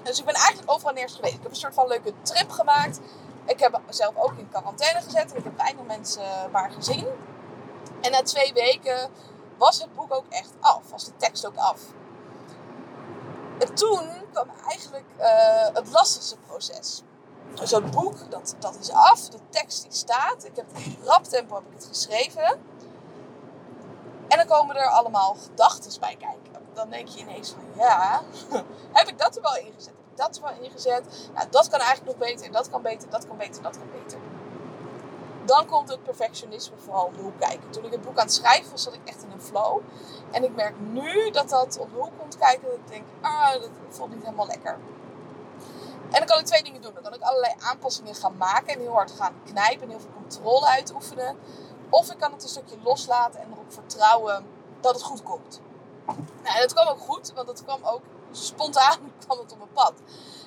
Dus 0.03 0.19
ik 0.19 0.25
ben 0.25 0.33
eigenlijk 0.33 0.71
overal 0.71 0.93
nergens 0.93 1.15
geweest. 1.15 1.33
Ik 1.33 1.41
heb 1.41 1.51
een 1.51 1.57
soort 1.57 1.73
van 1.73 1.87
leuke 1.87 2.13
trip 2.21 2.49
gemaakt. 2.49 2.99
Ik 3.45 3.59
heb 3.59 3.79
mezelf 3.85 4.15
ook 4.15 4.33
in 4.37 4.49
quarantaine 4.49 5.01
gezet. 5.01 5.35
Ik 5.35 5.43
heb 5.43 5.57
weinig 5.57 5.85
mensen 5.85 6.51
maar 6.51 6.71
gezien. 6.71 7.07
En 8.01 8.11
na 8.11 8.21
twee 8.21 8.53
weken 8.53 9.09
was 9.57 9.81
het 9.81 9.95
boek 9.95 10.13
ook 10.13 10.25
echt 10.29 10.53
af. 10.59 10.89
Was 10.91 11.05
de 11.05 11.15
tekst 11.17 11.47
ook 11.47 11.57
af. 11.57 11.81
En 13.59 13.75
toen 13.75 14.09
kwam 14.31 14.49
eigenlijk 14.67 15.05
uh, 15.19 15.25
het 15.73 15.91
lastigste 15.91 16.37
proces. 16.47 17.01
Dus 17.53 17.71
het 17.71 17.91
boek, 17.91 18.31
dat, 18.31 18.55
dat 18.59 18.77
is 18.79 18.91
af. 18.91 19.29
De 19.29 19.39
tekst 19.49 19.83
die 19.83 19.91
staat. 19.91 20.45
Ik 20.45 20.55
heb 20.55 20.65
in 20.73 20.97
rap 21.03 21.23
tempo 21.23 21.55
heb 21.55 21.65
ik 21.65 21.73
het 21.73 21.85
geschreven. 21.85 22.59
En 24.27 24.37
dan 24.37 24.45
komen 24.47 24.75
er 24.75 24.89
allemaal 24.89 25.35
gedachten 25.35 25.99
bij 25.99 26.15
kijken. 26.15 26.67
Dan 26.73 26.89
denk 26.89 27.07
je 27.07 27.19
ineens 27.19 27.49
van 27.49 27.63
ja, 27.75 28.21
heb 28.97 29.07
ik 29.07 29.17
dat 29.17 29.35
er 29.35 29.41
wel 29.41 29.57
ingezet? 29.57 29.93
Dat 30.19 30.29
is 30.31 30.39
wel 30.39 30.51
ingezet. 30.61 31.29
Nou, 31.33 31.47
dat 31.49 31.69
kan 31.69 31.79
eigenlijk 31.79 32.17
nog 32.17 32.27
beter. 32.27 32.51
Dat 32.51 32.69
kan 32.69 32.81
beter, 32.81 33.09
dat 33.09 33.27
kan 33.27 33.37
beter, 33.37 33.61
dat 33.61 33.77
kan 33.77 33.87
beter. 34.03 34.19
Dan 35.45 35.65
komt 35.65 35.89
het 35.89 36.03
perfectionisme 36.03 36.77
vooral 36.77 37.05
om 37.05 37.13
de 37.13 37.21
hoek 37.21 37.39
kijken. 37.39 37.69
Toen 37.69 37.85
ik 37.85 37.91
het 37.91 38.01
boek 38.01 38.17
aan 38.17 38.25
het 38.25 38.33
schrijven 38.33 38.71
was, 38.71 38.83
zat 38.83 38.93
ik 38.93 39.01
echt 39.05 39.23
in 39.23 39.31
een 39.31 39.41
flow. 39.41 39.79
En 40.31 40.43
ik 40.43 40.55
merk 40.55 40.79
nu 40.79 41.31
dat 41.31 41.49
dat 41.49 41.77
op 41.79 41.89
de 41.91 41.97
hoek 41.97 42.17
komt 42.17 42.37
kijken. 42.37 42.69
Dat 42.69 42.77
ik 42.77 42.87
denk, 42.87 43.03
ah, 43.21 43.51
dat 43.51 43.69
voelt 43.89 44.13
niet 44.13 44.23
helemaal 44.23 44.47
lekker. 44.47 44.77
En 46.11 46.17
dan 46.17 46.25
kan 46.25 46.39
ik 46.39 46.45
twee 46.45 46.63
dingen 46.63 46.81
doen. 46.81 46.93
Dan 46.93 47.03
kan 47.03 47.13
ik 47.13 47.21
allerlei 47.21 47.53
aanpassingen 47.59 48.15
gaan 48.15 48.37
maken 48.37 48.73
en 48.73 48.79
heel 48.79 48.93
hard 48.93 49.11
gaan 49.11 49.33
knijpen 49.45 49.81
en 49.81 49.89
heel 49.89 49.99
veel 49.99 50.13
controle 50.15 50.67
uitoefenen. 50.67 51.37
Of 51.89 52.11
ik 52.11 52.17
kan 52.17 52.31
het 52.31 52.43
een 52.43 52.49
stukje 52.49 52.77
loslaten 52.83 53.41
en 53.41 53.51
erop 53.51 53.73
vertrouwen 53.73 54.45
dat 54.79 54.93
het 54.93 55.03
goed 55.03 55.23
komt. 55.23 55.61
Nou, 56.05 56.55
en 56.55 56.61
het 56.61 56.73
kwam 56.73 56.87
ook 56.87 56.99
goed, 56.99 57.31
want 57.35 57.47
het 57.47 57.63
kwam 57.63 57.79
ook 57.83 58.01
spontaan 58.31 58.99
kwam 59.25 59.37
het 59.37 59.51
op 59.51 59.57
mijn 59.57 59.71
pad. 59.73 59.93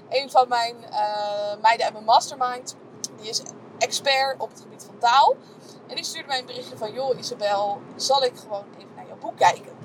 Een 0.08 0.30
van 0.30 0.48
mijn 0.48 0.76
uh, 0.90 1.62
meiden 1.62 1.84
uit 1.84 1.92
mijn 1.92 2.04
mastermind, 2.04 2.76
die 3.16 3.28
is 3.28 3.42
expert 3.78 4.40
op 4.40 4.50
het 4.50 4.60
gebied 4.60 4.84
van 4.84 4.98
taal. 4.98 5.36
En 5.86 5.94
die 5.94 6.04
stuurde 6.04 6.28
mij 6.28 6.38
een 6.38 6.46
berichtje 6.46 6.76
van, 6.76 6.92
joh 6.92 7.18
Isabel, 7.18 7.80
zal 7.96 8.24
ik 8.24 8.36
gewoon 8.36 8.64
even 8.78 8.94
naar 8.96 9.06
jouw 9.06 9.18
boek 9.18 9.36
kijken? 9.36 9.76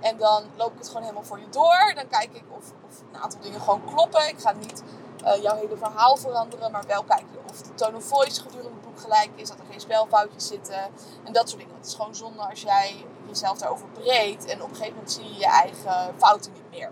En 0.00 0.16
dan 0.16 0.44
loop 0.56 0.72
ik 0.72 0.78
het 0.78 0.86
gewoon 0.86 1.02
helemaal 1.02 1.24
voor 1.24 1.38
je 1.38 1.48
door. 1.50 1.92
Dan 1.94 2.08
kijk 2.08 2.32
ik 2.32 2.44
of, 2.48 2.72
of 2.86 3.00
een 3.12 3.20
aantal 3.20 3.40
dingen 3.40 3.60
gewoon 3.60 3.84
kloppen. 3.84 4.28
Ik 4.28 4.40
ga 4.40 4.52
niet 4.52 4.82
uh, 5.24 5.42
jouw 5.42 5.56
hele 5.56 5.76
verhaal 5.76 6.16
veranderen, 6.16 6.70
maar 6.70 6.86
wel 6.86 7.04
kijken 7.04 7.38
of 7.50 7.62
de 7.62 7.74
tone 7.74 7.96
of 7.96 8.04
voice 8.04 8.40
gedurende 8.40 8.70
het 8.70 8.82
boek 8.82 9.00
gelijk 9.00 9.30
is. 9.34 9.48
Dat 9.48 9.58
er 9.58 9.64
geen 9.70 9.80
spelfoutjes 9.80 10.46
zitten 10.46 10.82
en 11.24 11.32
dat 11.32 11.48
soort 11.48 11.60
dingen. 11.60 11.76
Het 11.76 11.86
is 11.86 11.94
gewoon 11.94 12.14
zonde 12.14 12.48
als 12.48 12.62
jij 12.62 13.06
jezelf 13.26 13.58
daarover 13.58 13.86
breekt 13.88 14.44
en 14.44 14.62
op 14.62 14.68
een 14.68 14.74
gegeven 14.74 14.94
moment 14.94 15.12
zie 15.12 15.24
je 15.24 15.38
je 15.38 15.46
eigen 15.46 16.14
fouten 16.18 16.52
niet 16.52 16.70
meer. 16.70 16.90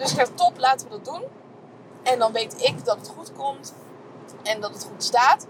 Dus 0.00 0.10
ik 0.10 0.16
dacht, 0.16 0.36
top, 0.36 0.58
laten 0.58 0.88
we 0.88 0.92
dat 0.92 1.04
doen. 1.04 1.22
En 2.02 2.18
dan 2.18 2.32
weet 2.32 2.62
ik 2.62 2.84
dat 2.84 2.96
het 2.96 3.08
goed 3.08 3.32
komt 3.32 3.74
en 4.42 4.60
dat 4.60 4.74
het 4.74 4.84
goed 4.84 5.04
staat. 5.04 5.46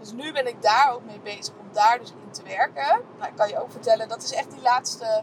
Dus 0.00 0.12
nu 0.12 0.32
ben 0.32 0.46
ik 0.46 0.62
daar 0.62 0.92
ook 0.92 1.04
mee 1.04 1.20
bezig 1.20 1.54
om 1.60 1.68
daar 1.72 1.98
dus 1.98 2.10
in 2.10 2.30
te 2.30 2.42
werken. 2.42 3.00
Nou, 3.18 3.30
ik 3.30 3.36
kan 3.36 3.48
je 3.48 3.62
ook 3.62 3.70
vertellen, 3.70 4.08
dat 4.08 4.22
is 4.22 4.32
echt 4.32 4.50
die 4.50 4.62
laatste 4.62 5.22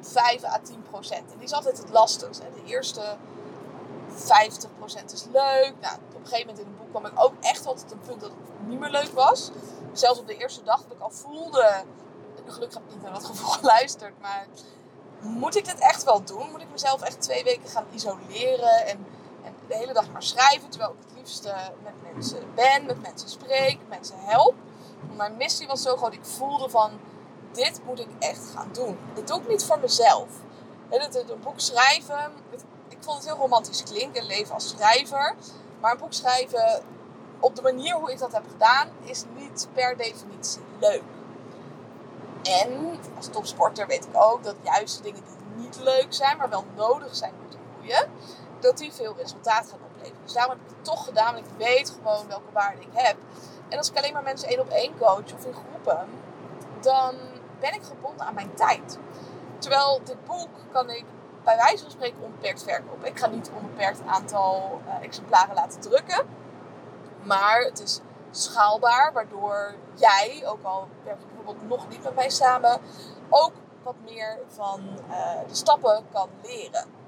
5 0.00 0.44
à 0.44 0.58
10 0.62 0.82
procent. 0.90 1.32
En 1.32 1.36
die 1.36 1.46
is 1.46 1.52
altijd 1.52 1.78
het 1.78 1.90
lastigste. 1.90 2.44
De 2.54 2.70
eerste 2.70 3.16
50 4.08 4.70
procent 4.78 5.12
is 5.12 5.24
leuk. 5.24 5.74
Nou, 5.80 5.94
op 5.94 6.14
een 6.14 6.26
gegeven 6.26 6.46
moment 6.46 6.58
in 6.58 6.66
het 6.66 6.78
boek 6.78 6.90
kwam 6.90 7.06
ik 7.06 7.12
ook 7.14 7.32
echt 7.40 7.64
wel 7.64 7.74
tot 7.74 7.92
een 7.92 8.00
punt 8.00 8.20
dat 8.20 8.30
het 8.30 8.68
niet 8.68 8.78
meer 8.78 8.90
leuk 8.90 9.10
was. 9.12 9.50
Zelfs 9.92 10.18
op 10.18 10.26
de 10.26 10.36
eerste 10.36 10.62
dag 10.62 10.82
dat 10.82 10.96
ik 10.96 11.02
al 11.02 11.10
voelde, 11.10 11.84
gelukkig 12.46 12.78
heb 12.78 12.88
ik 12.88 12.94
niet 12.94 13.02
naar 13.02 13.12
dat 13.12 13.24
gevoel 13.24 13.50
geluisterd, 13.60 14.20
maar 14.20 14.46
moet 15.22 15.56
ik 15.56 15.64
dit 15.64 15.78
echt 15.78 16.04
wel 16.04 16.24
doen? 16.24 16.50
Moet 16.50 16.60
ik 16.60 16.70
mezelf 16.70 17.02
echt 17.02 17.20
twee 17.20 17.44
weken 17.44 17.68
gaan 17.68 17.84
isoleren 17.92 18.86
en, 18.86 19.06
en 19.42 19.54
de 19.68 19.76
hele 19.76 19.92
dag 19.92 20.10
maar 20.12 20.22
schrijven, 20.22 20.70
terwijl 20.70 20.92
ik 20.92 20.98
het 21.08 21.16
liefst 21.16 21.52
met 21.82 22.12
mensen 22.12 22.54
ben, 22.54 22.86
met 22.86 23.02
mensen 23.02 23.28
spreek, 23.28 23.78
mensen 23.88 24.16
help. 24.18 24.54
Mijn 25.16 25.36
missie 25.36 25.66
was 25.66 25.82
zo 25.82 25.96
groot, 25.96 26.14
ik 26.14 26.24
voelde 26.24 26.68
van, 26.68 26.90
dit 27.52 27.80
moet 27.84 28.00
ik 28.00 28.08
echt 28.18 28.50
gaan 28.54 28.68
doen. 28.72 28.98
Dit 29.14 29.28
doe 29.28 29.40
ik 29.40 29.48
niet 29.48 29.64
voor 29.64 29.78
mezelf. 29.78 30.28
Het, 30.88 31.14
een 31.14 31.40
boek 31.40 31.60
schrijven, 31.60 32.32
ik 32.88 32.98
vond 33.00 33.16
het 33.16 33.26
heel 33.26 33.36
romantisch 33.36 33.82
klinken, 33.82 34.26
leven 34.26 34.54
als 34.54 34.68
schrijver. 34.68 35.34
Maar 35.80 35.92
een 35.92 35.98
boek 35.98 36.12
schrijven 36.12 36.82
op 37.40 37.56
de 37.56 37.62
manier 37.62 37.94
hoe 37.94 38.12
ik 38.12 38.18
dat 38.18 38.32
heb 38.32 38.44
gedaan, 38.50 38.88
is 39.02 39.24
niet 39.36 39.68
per 39.72 39.96
definitie 39.96 40.62
leuk. 40.80 41.02
En 42.42 42.98
als 43.16 43.28
topsporter 43.28 43.86
weet 43.86 44.04
ik 44.04 44.22
ook 44.22 44.42
dat 44.44 44.54
juist 44.62 44.96
de 44.96 45.02
dingen 45.02 45.22
die 45.24 45.64
niet 45.64 45.80
leuk 45.80 46.06
zijn, 46.14 46.36
maar 46.36 46.50
wel 46.50 46.64
nodig 46.76 47.14
zijn 47.14 47.32
om 47.44 47.50
te 47.50 47.56
groeien, 47.74 48.10
dat 48.60 48.78
die 48.78 48.92
veel 48.92 49.14
resultaat 49.16 49.68
gaan 49.70 49.78
opleveren. 49.92 50.22
Dus 50.24 50.32
daarom 50.32 50.52
heb 50.52 50.62
ik 50.68 50.76
het 50.76 50.84
toch 50.84 51.04
gedaan, 51.04 51.34
want 51.34 51.46
ik 51.46 51.52
weet 51.66 51.90
gewoon 51.90 52.28
welke 52.28 52.52
waarde 52.52 52.80
ik 52.80 52.92
heb. 52.92 53.16
En 53.68 53.78
als 53.78 53.90
ik 53.90 53.96
alleen 53.96 54.12
maar 54.12 54.22
mensen 54.22 54.48
één 54.48 54.60
op 54.60 54.68
één 54.68 54.98
coach 54.98 55.32
of 55.34 55.44
in 55.44 55.54
groepen, 55.54 56.08
dan 56.80 57.14
ben 57.60 57.74
ik 57.74 57.82
gebonden 57.82 58.26
aan 58.26 58.34
mijn 58.34 58.54
tijd. 58.54 58.98
Terwijl 59.58 60.00
dit 60.04 60.24
boek 60.24 60.48
kan 60.72 60.90
ik 60.90 61.04
bij 61.44 61.56
wijze 61.56 61.82
van 61.82 61.90
spreken 61.90 62.22
onbeperkt 62.22 62.62
verkopen. 62.62 63.08
Ik 63.08 63.18
ga 63.18 63.26
niet 63.26 63.50
onbeperkt 63.56 64.00
aantal 64.06 64.80
uh, 64.86 65.04
exemplaren 65.04 65.54
laten 65.54 65.80
drukken. 65.80 66.26
Maar 67.22 67.60
het 67.60 67.82
is 67.82 68.00
schaalbaar, 68.30 69.12
waardoor 69.12 69.74
jij, 69.94 70.42
ook 70.46 70.62
al 70.62 70.88
bijvoorbeeld 71.44 71.80
nog 71.80 71.88
niet 71.88 72.02
met 72.02 72.14
mij 72.14 72.30
samen, 72.30 72.80
ook 73.30 73.52
wat 73.82 73.94
meer 74.04 74.38
van 74.48 74.80
uh, 75.08 75.48
de 75.48 75.54
stappen 75.54 76.04
kan 76.12 76.28
leren. 76.42 76.98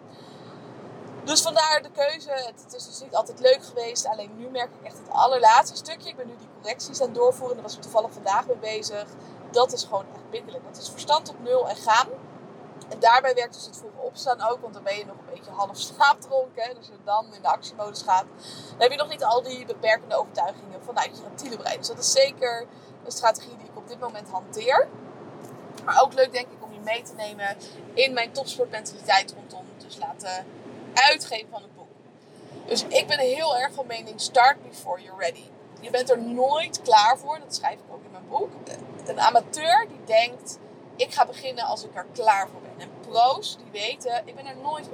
Dus 1.25 1.43
vandaar 1.43 1.83
de 1.83 1.91
keuze. 1.91 2.31
Het, 2.31 2.75
is 2.75 2.87
dus 2.87 3.01
niet 3.01 3.15
altijd 3.15 3.41
leuk 3.41 3.65
geweest. 3.65 4.07
Alleen 4.07 4.37
nu 4.37 4.49
merk 4.49 4.71
ik 4.81 4.87
echt 4.87 4.99
het 4.99 5.11
allerlaatste 5.11 5.77
stukje. 5.77 6.09
Ik 6.09 6.17
ben 6.17 6.27
nu 6.27 6.37
die 6.37 6.49
correcties 6.61 7.01
aan 7.01 7.07
het 7.07 7.17
doorvoeren. 7.17 7.55
Daar 7.55 7.65
was 7.65 7.75
ik 7.77 7.83
toevallig 7.83 8.13
vandaag 8.13 8.47
mee 8.47 8.57
bezig. 8.57 9.07
Dat 9.51 9.73
is 9.73 9.85
gewoon 9.85 10.05
echt 10.15 10.31
bindelijk. 10.31 10.65
Dat 10.65 10.77
is 10.77 10.91
verstand 10.91 11.29
op 11.29 11.43
nul 11.43 11.69
en 11.69 11.77
gaan. 11.77 12.09
En 12.89 13.01
daarbij 13.01 13.35
werkt 13.35 13.55
dus 13.55 13.67
het 13.67 13.77
vroeg 13.77 13.97
opstaan 13.97 14.43
ook, 14.43 14.61
want 14.61 14.75
dan 14.75 14.83
ben 14.83 14.97
je 14.97 15.05
nog 15.05 15.17
een 15.17 15.35
beetje 15.35 15.51
half 15.51 15.77
slaapdronken. 15.77 16.69
Dus 16.69 16.77
als 16.77 16.87
je 16.87 17.05
dan 17.05 17.35
in 17.35 17.43
de 17.43 17.49
actiemodus 17.49 18.03
gaat, 18.03 18.25
dan 18.71 18.79
heb 18.79 18.91
je 18.91 18.97
nog 18.97 19.09
niet 19.09 19.25
al 19.25 19.43
die 19.43 19.67
beperkende 19.67 20.17
overtuigingen 20.17 20.83
vanuit 20.85 21.17
je 21.17 21.23
reptiele 21.23 21.57
brein. 21.57 21.79
Dus 21.79 21.89
dat 21.89 21.99
is 21.99 22.13
zeker 22.13 22.67
een 23.05 23.13
strategie 23.13 23.57
die 23.57 23.67
ik 23.67 23.77
op 23.77 23.89
dit 23.89 24.01
moment 24.01 24.29
hanteer. 24.29 24.89
Maar 25.85 26.03
ook 26.03 26.13
leuk 26.13 26.33
denk 26.33 26.47
ik 26.47 26.65
om 26.65 26.73
je 26.73 26.81
mee 26.81 27.03
te 27.03 27.15
nemen 27.15 27.57
in 27.95 28.13
mijn 28.13 28.33
topsportmentaliteit 28.33 29.35
rondom 29.35 29.65
dus 29.77 29.97
laten 29.97 30.47
uitgeven 30.95 31.49
van 31.51 31.63
het 31.63 31.75
boek. 31.77 31.87
Dus 32.67 32.85
ik 32.85 33.07
ben 33.07 33.19
heel 33.19 33.57
erg 33.57 33.73
van 33.75 33.87
mening, 33.87 34.21
start 34.21 34.69
before 34.69 35.03
you're 35.03 35.19
ready. 35.19 35.45
Je 35.81 35.91
bent 35.91 36.11
er 36.11 36.23
nooit 36.23 36.83
klaar 36.83 37.19
voor, 37.19 37.39
dat 37.39 37.55
schrijf 37.55 37.75
ik 37.75 37.93
ook 37.93 38.05
in 38.05 38.11
mijn 38.11 38.29
boek. 38.29 38.51
Een 39.07 39.21
amateur 39.21 39.87
die 39.89 40.05
denkt, 40.05 40.59
ik 40.97 41.15
ga 41.15 41.27
beginnen 41.27 41.65
als 41.65 41.85
ik 41.85 41.95
er 41.95 42.07
klaar 42.13 42.49
voor 42.49 42.61
ben. 42.61 42.73
En 42.79 42.91
pro's 43.11 43.57
die 43.57 43.81
weten, 43.83 44.23
ik 44.25 44.35
ben 44.35 44.47
er 44.47 44.57
nooit 44.63 44.89
100% 44.89 44.91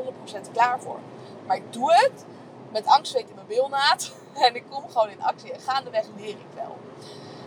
klaar 0.52 0.80
voor. 0.80 0.98
Maar 1.46 1.56
ik 1.56 1.72
doe 1.72 1.92
het 1.92 2.24
met 2.72 2.86
angstzweet 2.86 3.28
in 3.28 3.34
mijn 3.34 3.46
bilnaad. 3.46 4.10
En 4.34 4.54
ik 4.54 4.64
kom 4.70 4.88
gewoon 4.90 5.10
in 5.10 5.22
actie. 5.22 5.52
En 5.52 5.60
gaandeweg 5.60 6.04
leer 6.16 6.28
ik 6.28 6.46
wel. 6.54 6.76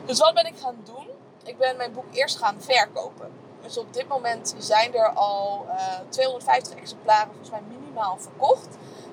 Dus 0.05 0.19
wat 0.19 0.33
ben 0.33 0.45
ik 0.45 0.57
gaan 0.57 0.77
doen? 0.83 1.07
Ik 1.43 1.57
ben 1.57 1.77
mijn 1.77 1.93
boek 1.93 2.05
eerst 2.11 2.37
gaan 2.37 2.61
verkopen. 2.61 3.31
Dus 3.61 3.77
op 3.77 3.93
dit 3.93 4.07
moment 4.07 4.55
zijn 4.57 4.93
er 4.93 5.09
al 5.09 5.65
uh, 5.67 5.73
eh, 5.73 5.99
250 6.09 6.75
exemplaren 6.75 7.27
volgens 7.27 7.49
mij 7.49 7.61
minimaal 7.67 8.17
verkocht. 8.17 8.67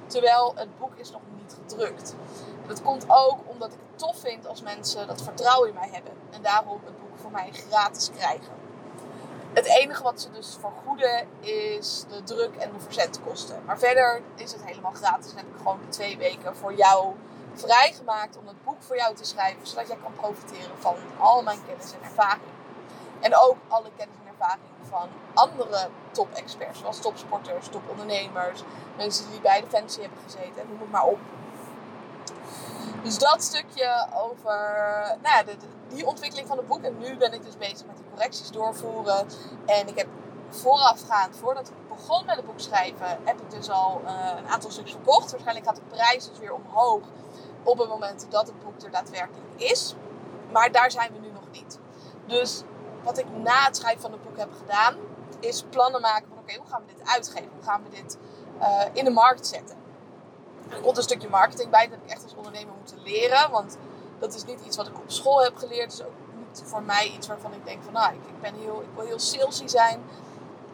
Terwijl 0.06 0.52
het 0.56 0.78
boek 0.78 0.94
is 0.96 1.10
nog 1.10 1.20
niet 1.36 1.56
gedrukt. 1.66 2.14
dat 2.66 2.82
komt 2.82 3.04
ook 3.08 3.38
omdat 3.46 3.72
ik 3.72 3.78
het 3.90 3.98
tof 3.98 4.16
vind 4.18 4.46
als 4.46 4.62
mensen 4.62 5.06
dat 5.06 5.22
vertrouwen 5.22 5.68
in 5.68 5.74
mij 5.74 5.88
hebben. 5.92 6.12
En 6.30 6.42
daarom 6.42 6.80
het 6.84 7.00
boek 7.00 7.18
voor 7.18 7.30
mij 7.30 7.50
gratis 7.52 8.10
krijgen. 8.16 8.52
Het 9.52 9.66
enige 9.66 10.02
wat 10.02 10.20
ze 10.20 10.30
dus 10.30 10.56
vergoeden 10.60 11.28
is 11.40 12.04
de 12.08 12.22
druk 12.22 12.56
en 12.56 12.72
de 12.72 12.80
verzendkosten. 12.80 13.62
Maar 13.64 13.78
verder 13.78 14.22
is 14.34 14.52
het 14.52 14.64
helemaal 14.64 14.92
gratis. 14.92 15.30
En 15.30 15.36
heb 15.36 15.46
ik 15.46 15.56
gewoon 15.56 15.80
twee 15.88 16.16
weken 16.16 16.56
voor 16.56 16.74
jou 16.74 17.14
vrijgemaakt 17.54 18.36
om 18.36 18.46
het 18.46 18.64
boek 18.64 18.82
voor 18.82 18.96
jou 18.96 19.14
te 19.14 19.24
schrijven. 19.24 19.66
Zodat 19.66 19.88
jij 19.88 19.96
kan 20.02 20.12
profiteren 20.12 20.78
van 20.78 20.94
al 21.18 21.42
mijn 21.42 21.58
kennis 21.66 21.92
en 21.92 22.02
ervaring. 22.02 22.52
En 23.20 23.36
ook 23.36 23.56
alle 23.68 23.90
kennis 23.96 24.16
en 24.24 24.28
ervaring 24.28 24.68
van 24.88 25.08
andere 25.34 25.88
top-experts. 26.10 26.78
Zoals 26.78 27.00
topsporters, 27.00 27.68
topondernemers. 27.68 28.62
Mensen 28.96 29.30
die 29.30 29.40
bij 29.40 29.60
Defensie 29.60 30.02
hebben 30.02 30.20
gezeten. 30.24 30.68
Noem 30.68 30.80
het 30.80 30.90
maar 30.90 31.04
op. 31.04 31.18
Dus 33.02 33.18
dat 33.18 33.42
stukje 33.42 34.06
over 34.14 34.58
nou 35.22 35.36
ja, 35.36 35.42
de, 35.42 35.56
die 35.88 36.06
ontwikkeling 36.06 36.48
van 36.48 36.56
het 36.56 36.66
boek. 36.66 36.82
En 36.82 36.98
nu 36.98 37.16
ben 37.16 37.32
ik 37.32 37.44
dus 37.44 37.56
bezig 37.56 37.86
met 37.86 37.96
die 37.96 38.06
correcties 38.10 38.50
doorvoeren. 38.50 39.26
En 39.66 39.88
ik 39.88 39.98
heb 39.98 40.06
voorafgaand, 40.48 41.36
voordat 41.36 41.68
ik 41.68 41.88
begon 41.88 42.26
met 42.26 42.36
het 42.36 42.46
boek 42.46 42.60
schrijven, 42.60 43.18
heb 43.24 43.40
ik 43.40 43.50
dus 43.50 43.70
al 43.70 44.00
uh, 44.04 44.10
een 44.36 44.48
aantal 44.48 44.70
stuks 44.70 44.90
verkocht. 44.90 45.30
Waarschijnlijk 45.30 45.66
gaat 45.66 45.76
de 45.76 45.82
prijs 45.88 46.28
dus 46.28 46.38
weer 46.38 46.54
omhoog 46.54 47.02
op 47.62 47.78
het 47.78 47.88
moment 47.88 48.26
dat 48.30 48.46
het 48.46 48.64
boek 48.64 48.82
er 48.82 48.90
daadwerkelijk 48.90 49.46
is. 49.56 49.94
Maar 50.52 50.72
daar 50.72 50.90
zijn 50.90 51.12
we 51.12 51.18
nu 51.18 51.30
nog 51.30 51.50
niet. 51.50 51.78
Dus 52.26 52.62
wat 53.02 53.18
ik 53.18 53.26
na 53.36 53.64
het 53.64 53.76
schrijven 53.76 54.00
van 54.00 54.12
het 54.12 54.22
boek 54.22 54.36
heb 54.36 54.50
gedaan, 54.58 54.96
is 55.40 55.62
plannen 55.70 56.00
maken 56.00 56.28
van 56.28 56.38
oké, 56.38 56.56
hoe 56.56 56.66
gaan 56.66 56.82
we 56.86 56.94
dit 56.94 57.08
uitgeven? 57.08 57.50
Hoe 57.54 57.64
gaan 57.64 57.82
we 57.82 57.88
dit 57.90 58.18
uh, 58.60 58.82
in 58.92 59.04
de 59.04 59.10
markt 59.10 59.46
zetten? 59.46 59.76
Er 60.68 60.80
komt 60.80 60.96
een 60.96 61.02
stukje 61.02 61.28
marketing 61.28 61.70
bij, 61.70 61.82
dat 61.82 61.90
heb 61.90 62.04
ik 62.04 62.10
echt 62.10 62.22
als 62.22 62.34
ondernemer 62.34 62.74
moeten 62.76 63.02
leren. 63.02 63.50
Want 63.50 63.78
dat 64.18 64.34
is 64.34 64.44
niet 64.44 64.60
iets 64.60 64.76
wat 64.76 64.86
ik 64.86 64.98
op 64.98 65.10
school 65.10 65.42
heb 65.42 65.56
geleerd. 65.56 65.92
Is 65.92 66.02
ook 66.02 66.12
niet 66.36 66.62
voor 66.64 66.82
mij 66.82 67.08
iets 67.08 67.26
waarvan 67.26 67.52
ik 67.52 67.64
denk 67.64 67.82
van 67.82 67.92
nou, 67.92 68.14
ik, 68.14 68.20
ik 68.26 68.40
ben 68.40 68.54
heel, 68.54 68.82
ik 68.82 68.88
wil 68.94 69.04
heel 69.04 69.18
salesy 69.18 69.66
zijn. 69.66 70.02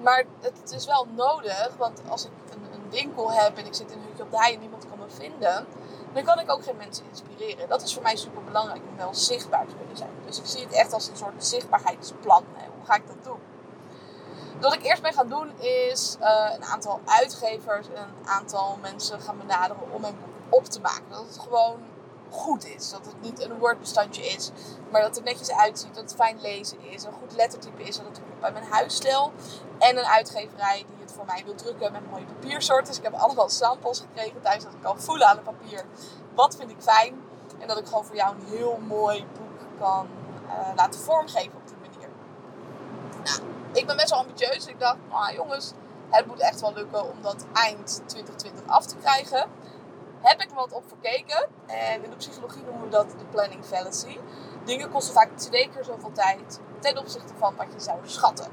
Maar 0.04 0.24
het 0.40 0.72
is 0.72 0.86
wel 0.86 1.06
nodig, 1.16 1.74
want 1.78 2.00
als 2.08 2.24
ik 2.24 2.30
een, 2.50 2.72
een, 2.72 2.90
winkel 2.90 3.32
heb 3.32 3.56
en 3.56 3.66
ik 3.66 3.74
zit 3.74 3.90
in 3.90 3.98
een 3.98 4.04
hutje 4.04 4.22
op 4.22 4.30
de 4.30 4.38
hei 4.38 4.54
en 4.54 4.60
niemand 4.60 4.88
kan 4.88 4.98
me 4.98 5.04
vinden, 5.08 5.66
dan 6.12 6.24
kan 6.24 6.38
ik 6.38 6.50
ook 6.50 6.64
geen 6.64 6.76
mensen 6.76 7.04
inspireren. 7.10 7.68
Dat 7.68 7.82
is 7.82 7.94
voor 7.94 8.02
mij 8.02 8.16
super 8.16 8.44
belangrijk 8.44 8.82
om 8.90 8.96
wel 8.96 9.14
zichtbaar 9.14 9.66
te 9.66 9.74
kunnen 9.76 9.96
zijn. 9.96 10.10
Dus 10.26 10.38
ik 10.38 10.46
zie 10.46 10.64
het 10.64 10.72
echt 10.72 10.92
als 10.92 11.08
een 11.08 11.16
soort 11.16 11.44
zichtbaarheidsplan. 11.44 12.44
Hoe 12.76 12.84
ga 12.84 12.94
ik 12.94 13.06
dat 13.06 13.24
doen? 13.24 13.38
Wat 14.60 14.74
ik 14.74 14.82
eerst 14.82 15.02
ben 15.02 15.12
gaan 15.12 15.28
doen 15.28 15.58
is 15.58 16.16
uh, 16.20 16.50
een 16.54 16.64
aantal 16.64 17.00
uitgevers 17.04 17.86
en 17.88 18.02
een 18.02 18.28
aantal 18.28 18.78
mensen 18.82 19.20
gaan 19.20 19.38
benaderen 19.38 19.92
om 19.92 20.00
mijn 20.00 20.16
boek 20.20 20.58
op 20.58 20.64
te 20.64 20.80
maken. 20.80 21.04
Dat 21.10 21.26
het 21.26 21.38
gewoon 21.38 21.80
goed 22.34 22.66
is. 22.66 22.90
Dat 22.90 23.06
het 23.06 23.20
niet 23.20 23.40
een 23.40 23.58
woordbestandje 23.58 24.26
is, 24.26 24.50
maar 24.90 25.00
dat 25.00 25.10
het 25.10 25.18
er 25.18 25.32
netjes 25.32 25.50
uitziet, 25.50 25.94
dat 25.94 26.02
het 26.02 26.14
fijn 26.14 26.40
lezen 26.40 26.80
is, 26.80 27.02
een 27.02 27.12
goed 27.12 27.32
lettertype 27.36 27.82
is, 27.82 27.96
dat 27.96 28.06
het 28.06 28.40
bij 28.40 28.52
mijn 28.52 28.64
huisstijl. 28.64 29.32
En 29.78 29.96
een 29.96 30.04
uitgeverij 30.04 30.76
die 30.76 30.96
het 31.00 31.12
voor 31.12 31.24
mij 31.24 31.42
wil 31.44 31.54
drukken 31.54 31.92
met 31.92 32.10
mooie 32.10 32.24
papiersoorten. 32.24 32.86
Dus 32.86 32.96
ik 32.96 33.02
heb 33.02 33.14
allemaal 33.14 33.48
samples 33.48 33.98
gekregen 33.98 34.40
thuis 34.40 34.62
dat 34.62 34.72
ik 34.72 34.82
kan 34.82 35.00
voelen 35.00 35.26
aan 35.26 35.36
het 35.36 35.44
papier. 35.44 35.84
Wat 36.34 36.56
vind 36.56 36.70
ik 36.70 36.76
fijn? 36.80 37.14
En 37.58 37.68
dat 37.68 37.78
ik 37.78 37.86
gewoon 37.86 38.04
voor 38.04 38.16
jou 38.16 38.34
een 38.34 38.46
heel 38.46 38.78
mooi 38.86 39.26
boek 39.26 39.80
kan 39.80 40.08
uh, 40.46 40.68
laten 40.76 41.00
vormgeven 41.00 41.52
op 41.54 41.66
die 41.66 41.76
manier. 41.76 42.08
Nou, 43.24 43.40
ik 43.72 43.86
ben 43.86 43.96
best 43.96 44.10
wel 44.10 44.18
ambitieus. 44.18 44.66
Ik 44.66 44.80
dacht, 44.80 44.96
nou 45.10 45.34
jongens, 45.34 45.72
het 46.10 46.26
moet 46.26 46.40
echt 46.40 46.60
wel 46.60 46.72
lukken 46.72 47.10
om 47.10 47.22
dat 47.22 47.46
eind 47.52 48.02
2020 48.06 48.66
af 48.66 48.86
te 48.86 48.96
krijgen 48.96 49.48
heb 50.24 50.40
ik 50.40 50.50
wat 50.54 50.72
op 50.72 50.84
verkeken. 50.88 51.48
En 51.66 52.04
in 52.04 52.10
de 52.10 52.16
psychologie 52.16 52.62
noemen 52.62 52.82
we 52.82 52.88
dat 52.88 53.10
de 53.10 53.24
planning 53.30 53.64
fallacy. 53.64 54.18
Dingen 54.64 54.90
kosten 54.90 55.14
vaak 55.14 55.36
twee 55.36 55.70
keer 55.70 55.84
zoveel 55.84 56.12
tijd 56.12 56.60
ten 56.80 56.98
opzichte 56.98 57.34
van 57.38 57.56
wat 57.56 57.66
je 57.72 57.80
zou 57.80 57.98
schatten. 58.02 58.46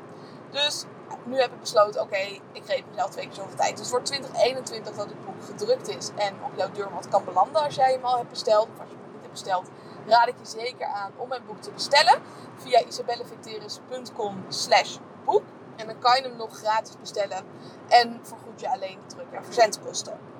Dus 0.52 0.86
nu 1.24 1.40
heb 1.40 1.52
ik 1.52 1.60
besloten, 1.60 2.02
oké, 2.02 2.18
ik 2.52 2.64
geef 2.66 2.84
mezelf 2.90 3.10
twee 3.10 3.26
keer 3.26 3.36
zoveel 3.36 3.56
tijd. 3.56 3.78
Dus 3.78 3.90
voor 3.90 4.04
2021 4.04 4.96
dat 4.96 5.06
het 5.06 5.26
boek 5.26 5.44
gedrukt 5.46 5.88
is 5.88 6.10
en 6.16 6.34
op 6.44 6.52
jouw 6.56 6.72
deurmat 6.72 7.08
kan 7.10 7.24
belanden 7.26 7.62
als 7.64 7.76
jij 7.76 7.92
hem 7.92 8.06
al 8.06 8.18
hebt 8.18 8.30
besteld. 8.30 8.68
Of 8.74 8.80
als 8.80 8.90
je 8.90 8.96
hem 8.96 9.12
niet 9.12 9.22
hebt 9.22 9.32
besteld, 9.32 9.70
raad 10.08 10.28
ik 10.28 10.36
je 10.40 10.46
zeker 10.46 10.86
aan 10.88 11.12
om 11.18 11.28
mijn 11.28 11.46
boek 11.46 11.62
te 11.62 11.72
bestellen. 11.72 12.22
Via 12.58 12.84
isabellevicteris.com 12.84 14.46
slash 14.48 14.98
boek. 15.26 15.44
En 15.76 15.86
dan 15.88 16.00
kan 16.00 16.16
je 16.16 16.22
hem 16.22 16.38
nog 16.38 16.58
gratis 16.58 17.00
bestellen. 17.00 17.44
En 17.88 18.20
vergoed 18.24 18.60
je 18.60 18.70
alleen 18.72 19.00
de 19.08 19.16
druk- 19.16 19.32
en 19.32 19.46
verzendkosten. 19.46 20.31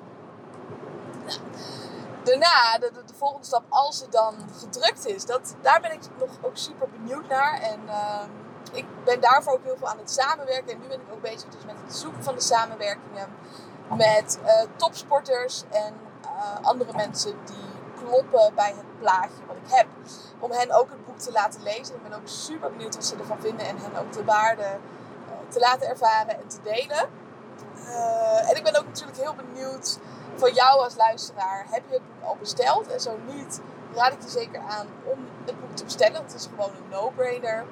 Daarna, 2.22 2.78
de, 2.78 2.90
de, 3.06 3.14
volgende 3.14 3.46
stap, 3.46 3.62
als 3.68 4.00
het 4.00 4.12
dan 4.12 4.34
gedrukt 4.58 5.06
is, 5.06 5.26
dat, 5.26 5.54
daar 5.60 5.80
ben 5.80 5.92
ik 5.92 6.00
nog 6.18 6.30
ook 6.40 6.56
super 6.56 6.88
benieuwd 6.88 7.28
naar. 7.28 7.60
En 7.60 7.80
uh, 7.86 8.22
ik 8.72 8.84
ben 9.04 9.20
daarvoor 9.20 9.52
ook 9.52 9.64
heel 9.64 9.76
veel 9.76 9.88
aan 9.88 9.98
het 9.98 10.10
samenwerken. 10.10 10.72
En 10.72 10.80
nu 10.80 10.86
ben 10.86 11.00
ik 11.00 11.12
ook 11.12 11.22
bezig 11.22 11.48
dus 11.48 11.64
met 11.64 11.74
het 11.84 11.96
zoeken 11.96 12.22
van 12.22 12.34
de 12.34 12.40
samenwerkingen 12.40 13.28
met 13.96 14.38
uh, 14.44 14.62
topsporters 14.76 15.64
en 15.70 15.94
uh, 16.24 16.66
andere 16.66 16.92
mensen 16.96 17.36
die 17.44 18.04
kloppen 18.04 18.54
bij 18.54 18.74
het 18.76 18.98
plaatje 18.98 19.46
wat 19.46 19.56
ik 19.56 19.70
heb. 19.70 19.86
Om 20.38 20.50
hen 20.50 20.72
ook 20.72 20.90
het 20.90 21.04
boek 21.06 21.18
te 21.18 21.32
laten 21.32 21.62
lezen. 21.62 21.94
Ik 21.94 22.02
ben 22.02 22.12
ook 22.12 22.28
super 22.28 22.70
benieuwd 22.70 22.94
wat 22.94 23.04
ze 23.04 23.16
ervan 23.16 23.40
vinden 23.40 23.66
en 23.66 23.76
hen 23.78 23.96
ook 23.96 24.12
de 24.12 24.24
waarde 24.24 24.62
uh, 24.62 25.32
te 25.48 25.58
laten 25.58 25.88
ervaren 25.88 26.40
en 26.40 26.48
te 26.48 26.58
delen. 26.62 27.20
En 28.48 28.56
ik 28.56 28.62
ben 28.62 28.78
ook 28.78 28.86
natuurlijk 28.86 29.18
heel 29.18 29.34
benieuwd 29.34 29.98
van 30.34 30.52
jou 30.52 30.80
als 30.80 30.96
luisteraar. 30.96 31.66
Heb 31.70 31.82
je 31.88 31.94
het 31.94 32.02
boek 32.06 32.28
al 32.28 32.36
besteld? 32.40 32.86
En 32.86 33.00
zo 33.00 33.18
niet, 33.26 33.60
raad 33.94 34.12
ik 34.12 34.22
je 34.22 34.28
zeker 34.28 34.60
aan 34.60 34.86
om 35.04 35.18
het 35.44 35.60
boek 35.60 35.76
te 35.76 35.84
bestellen. 35.84 36.22
Het 36.22 36.34
is 36.34 36.46
gewoon 36.46 36.70
een 36.70 36.88
no-brainer. 36.90 37.64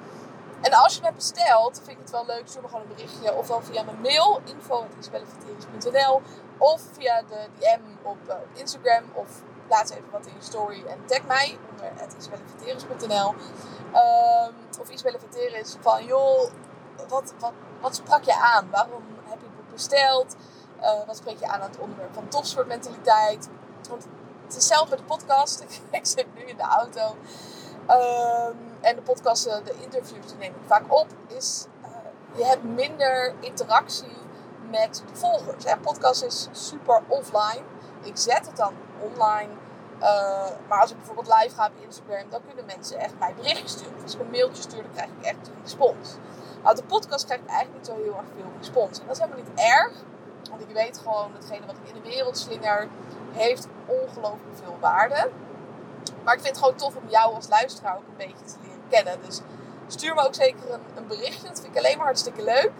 En 0.60 0.72
als 0.72 0.92
je 0.92 0.98
het 0.98 1.04
hebt 1.04 1.16
besteld, 1.16 1.76
vind 1.84 1.90
ik 1.90 1.98
het 1.98 2.10
wel 2.10 2.26
leuk. 2.26 2.42
Stuur 2.44 2.62
me 2.62 2.68
gewoon 2.68 2.82
een 2.82 2.94
berichtje. 2.94 3.34
Ofwel 3.34 3.62
via 3.62 3.82
mijn 3.82 4.00
mail, 4.00 4.40
info.isabelleverteris.nl 4.44 6.22
Of 6.58 6.82
via 6.92 7.22
de 7.22 7.46
DM 7.58 7.80
op, 8.02 8.16
uh, 8.28 8.34
Instagram. 8.54 9.04
Of 9.12 9.28
plaats 9.70 9.90
even 9.90 10.10
wat 10.10 10.26
in 10.26 10.32
je 10.38 10.42
story 10.42 10.84
en 10.86 10.98
tag 11.06 11.24
mij 11.26 11.58
onder 11.70 11.92
isabelleverteris.nl 12.18 13.34
um, 13.94 14.54
Of 14.80 14.88
Isabelle 14.90 15.18
van, 15.80 16.04
joh, 16.04 16.50
wat, 17.08 17.34
wat, 17.38 17.52
wat 17.80 17.94
sprak 17.94 18.22
je 18.22 18.34
aan? 18.34 18.70
Waarom 18.70 19.02
heb 19.24 19.40
je 19.40 19.46
het 19.46 19.56
boek 19.56 19.70
besteld? 19.72 20.36
Uh, 20.80 21.06
wat 21.06 21.16
spreek 21.16 21.38
je 21.38 21.46
aan 21.46 21.60
het 21.60 21.78
onderwerp 21.78 22.14
van 22.14 22.28
topsportmentaliteit? 22.28 23.49
Want 23.88 24.02
het 24.02 24.49
is 24.49 24.54
hetzelfde 24.54 24.90
met 24.90 24.99
de 24.99 25.04
podcast. 25.04 25.64
ik 25.90 26.06
zit 26.06 26.26
nu 26.34 26.40
in 26.42 26.56
de 26.56 26.62
auto. 26.62 27.16
Um, 27.88 28.56
en 28.80 28.96
de 28.96 29.02
podcasten, 29.02 29.64
de 29.64 29.75
interviews, 29.82 30.26
die 30.26 30.37
neem 30.37 30.54
ik 30.54 30.66
vaak 30.66 30.94
op. 30.94 31.06
Is 31.26 31.66
uh, 31.82 31.88
je 32.38 32.44
hebt 32.44 32.62
minder 32.62 33.34
interactie 33.40 34.16
met 34.70 35.02
de 35.12 35.16
volgers. 35.16 35.64
En 35.64 35.80
podcast 35.80 36.22
is 36.22 36.49
super 36.52 37.02
offline. 37.08 37.62
Ik 38.02 38.16
zet 38.16 38.46
het 38.46 38.56
dan 38.56 38.75
online. 39.00 39.49
Maar 40.68 40.80
als 40.80 40.90
ik 40.90 40.96
bijvoorbeeld 40.96 41.34
live 41.40 41.54
ga 41.54 41.66
op 41.66 41.84
Instagram, 41.84 42.30
dan 42.30 42.40
kunnen 42.46 42.64
mensen 42.66 42.99
echt 42.99 43.18
mij 43.18 43.34
berichtjes 43.34 43.70
sturen. 43.70 44.02
Als 44.02 44.14
ik 44.14 44.20
een 44.20 44.30
mailtje 44.30 44.62
stuur, 44.62 44.82
dan 44.82 44.92
krijg 44.92 45.10
ik 45.10 45.25
echt 45.25 45.49
een 45.49 45.62
respons. 45.62 46.16
Maar 46.62 46.75
de 46.75 46.82
podcast 46.82 47.25
krijg 47.25 47.40
ik 47.40 47.49
eigenlijk 47.49 47.76
niet 47.76 47.87
zo 47.87 48.02
heel 48.02 48.16
erg 48.16 48.26
veel 48.34 48.52
respons. 48.58 49.00
En 49.00 49.06
dat 49.06 49.16
is 49.16 49.22
helemaal 49.22 49.44
niet 49.44 49.60
erg. 49.60 49.92
Want 50.50 50.62
ik 50.62 50.75
weet 50.75 50.99
gewoon, 50.99 51.30
hetgene 51.35 51.66
wat 51.66 51.76
ik 51.76 51.95
in 51.95 52.02
de 52.02 52.09
wereld 52.09 52.38
slinger, 52.38 52.88
heeft 53.33 53.69
ongelooflijk 53.87 54.57
veel 54.62 54.76
waarde. 54.80 55.30
Maar 56.25 56.35
ik 56.35 56.40
vind 56.40 56.54
het 56.54 56.64
gewoon 56.64 56.78
tof 56.78 56.97
om 56.97 57.09
jou 57.09 57.35
als 57.35 57.49
luisteraar 57.49 57.97
ook 57.97 58.07
een 58.09 58.26
beetje 58.26 58.45
te 58.45 58.57
leren 58.62 58.88
kennen. 58.88 59.19
Dus 59.26 59.40
stuur 59.87 60.14
me 60.14 60.26
ook 60.26 60.35
zeker 60.35 60.80
een, 60.95 61.07
berichtje. 61.07 61.49
Dat 61.49 61.61
vind 61.61 61.76
ik 61.76 61.78
alleen 61.78 61.97
maar 61.97 62.07
hartstikke 62.07 62.45
leuk. 62.45 62.71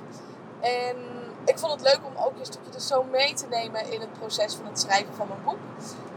En 0.61 0.97
ik 1.45 1.59
vond 1.59 1.73
het 1.73 1.83
leuk 1.83 2.01
om 2.05 2.17
ook 2.17 2.39
een 2.39 2.45
stukje 2.45 2.71
dus 2.71 2.87
zo 2.87 3.03
mee 3.03 3.35
te 3.35 3.47
nemen 3.47 3.93
in 3.93 4.01
het 4.01 4.13
proces 4.13 4.55
van 4.55 4.67
het 4.67 4.81
schrijven 4.81 5.15
van 5.15 5.29
mijn 5.29 5.43
boek. 5.45 5.59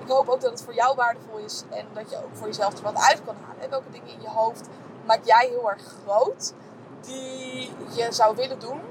Ik 0.04 0.10
hoop 0.10 0.30
ook 0.30 0.42
dat 0.42 0.52
het 0.52 0.64
voor 0.64 0.74
jou 0.74 0.96
waardevol 0.96 1.38
is 1.38 1.64
en 1.70 1.86
dat 1.94 2.10
je 2.10 2.18
ook 2.18 2.36
voor 2.36 2.48
jezelf 2.48 2.78
er 2.78 2.84
wat 2.84 2.98
uit 2.98 3.22
kan 3.26 3.36
halen. 3.46 3.64
En 3.64 3.70
welke 3.70 3.90
dingen 3.92 4.14
in 4.14 4.22
je 4.22 4.30
hoofd 4.30 4.68
maak 5.06 5.26
jij 5.26 5.48
heel 5.48 5.70
erg 5.70 5.82
groot 5.82 6.54
die 7.02 7.72
je 7.96 8.08
zou 8.10 8.36
willen 8.36 8.60
doen. 8.60 8.82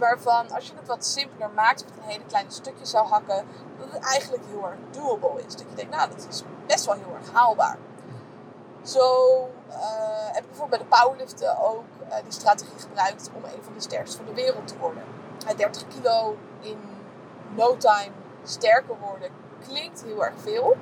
Waarvan 0.00 0.50
als 0.50 0.66
je 0.66 0.72
het 0.76 0.86
wat 0.86 1.04
simpeler 1.04 1.50
maakt, 1.50 1.84
met 1.84 1.96
een 1.96 2.10
hele 2.10 2.24
kleine 2.26 2.50
stukjes 2.50 2.90
zou 2.90 3.06
hakken, 3.06 3.46
dat 3.78 3.92
het 3.92 4.04
eigenlijk 4.04 4.42
heel 4.46 4.64
erg 4.64 4.78
doable 4.90 5.42
is. 5.46 5.56
Dat 5.56 5.66
je 5.68 5.74
denkt, 5.74 5.96
nou, 5.96 6.10
dat 6.10 6.26
is 6.30 6.42
best 6.66 6.84
wel 6.84 6.94
heel 6.94 7.14
erg 7.20 7.32
haalbaar. 7.32 7.76
Zo 8.82 9.04
uh, 9.68 9.76
heb 10.26 10.42
ik 10.42 10.48
bijvoorbeeld 10.48 10.88
bij 10.88 10.98
de 10.98 11.02
powerliften 11.02 11.58
ook 11.58 11.84
uh, 12.08 12.14
die 12.22 12.32
strategie 12.32 12.78
gebruikt 12.78 13.30
om 13.34 13.44
een 13.44 13.62
van 13.62 13.72
de 13.74 13.80
sterkste 13.80 14.16
van 14.16 14.26
de 14.26 14.34
wereld 14.34 14.68
te 14.68 14.78
worden. 14.78 15.02
30 15.56 15.84
kilo 15.88 16.36
in 16.60 16.78
no 17.54 17.76
time 17.76 18.12
sterker 18.44 18.98
worden 19.00 19.30
klinkt 19.68 20.02
heel 20.02 20.24
erg 20.24 20.34
veel. 20.42 20.76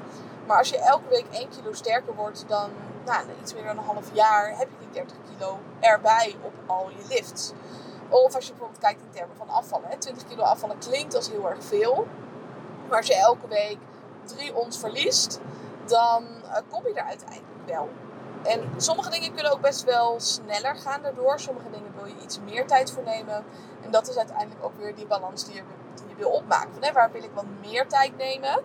Maar 0.47 0.59
als 0.59 0.69
je 0.69 0.79
elke 0.79 1.09
week 1.09 1.27
1 1.31 1.49
kilo 1.49 1.73
sterker 1.73 2.15
wordt 2.15 2.45
dan 2.47 2.71
nou, 3.05 3.27
iets 3.41 3.55
meer 3.55 3.65
dan 3.65 3.79
een 3.79 3.85
half 3.85 4.11
jaar, 4.13 4.59
heb 4.59 4.69
je 4.71 4.77
die 4.79 4.91
30 4.91 5.17
kilo 5.31 5.59
erbij 5.81 6.37
op 6.43 6.53
al 6.67 6.91
je 6.91 7.07
lifts. 7.09 7.53
Of 8.09 8.35
als 8.35 8.45
je 8.45 8.51
bijvoorbeeld 8.51 8.81
kijkt 8.81 9.01
in 9.01 9.11
termen 9.11 9.37
van 9.37 9.49
afvallen. 9.49 9.89
Hè. 9.89 9.97
20 9.97 10.29
kilo 10.29 10.43
afvallen 10.43 10.79
klinkt 10.79 11.15
als 11.15 11.31
heel 11.31 11.51
erg 11.51 11.65
veel. 11.65 12.07
Maar 12.89 12.97
als 12.97 13.07
je 13.07 13.17
elke 13.17 13.49
week 13.49 13.79
3 14.25 14.55
ons 14.55 14.79
verliest, 14.79 15.41
dan 15.87 16.25
uh, 16.45 16.57
kom 16.71 16.87
je 16.87 16.95
er 16.95 17.05
uiteindelijk 17.05 17.67
wel. 17.67 17.89
En 18.43 18.71
sommige 18.77 19.11
dingen 19.11 19.35
kunnen 19.35 19.53
ook 19.53 19.61
best 19.61 19.85
wel 19.85 20.21
sneller 20.21 20.77
gaan 20.77 21.03
daardoor. 21.03 21.41
Sommige 21.41 21.71
dingen 21.71 21.93
wil 21.97 22.07
je 22.07 22.23
iets 22.23 22.41
meer 22.41 22.67
tijd 22.67 22.93
voor 22.93 23.03
nemen. 23.03 23.45
En 23.83 23.91
dat 23.91 24.09
is 24.09 24.17
uiteindelijk 24.17 24.65
ook 24.65 24.77
weer 24.79 24.95
die 24.95 25.07
balans 25.07 25.45
die 25.45 25.55
je, 25.55 25.63
die 25.95 26.09
je 26.09 26.15
wil 26.15 26.31
opmaken. 26.31 26.73
Hè, 26.81 26.93
waar 26.93 27.13
wil 27.13 27.23
ik 27.23 27.31
wat 27.35 27.45
meer 27.61 27.87
tijd 27.87 28.17
nemen? 28.17 28.63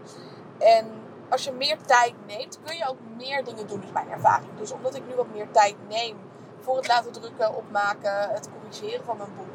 En 0.58 1.02
als 1.30 1.44
je 1.44 1.52
meer 1.52 1.78
tijd 1.86 2.14
neemt, 2.28 2.60
kun 2.66 2.78
je 2.78 2.88
ook 2.90 2.98
meer 3.18 3.44
dingen 3.44 3.68
doen, 3.68 3.84
is 3.84 3.92
mijn 3.92 4.10
ervaring. 4.10 4.50
Dus 4.58 4.72
omdat 4.72 4.96
ik 4.96 5.08
nu 5.08 5.16
wat 5.16 5.32
meer 5.34 5.52
tijd 5.52 5.76
neem 5.90 6.18
voor 6.64 6.76
het 6.76 6.88
laten 6.88 7.12
drukken, 7.12 7.56
opmaken, 7.56 8.30
het 8.30 8.50
corrigeren 8.52 9.06
van 9.06 9.18
mijn 9.18 9.30
boek, 9.38 9.48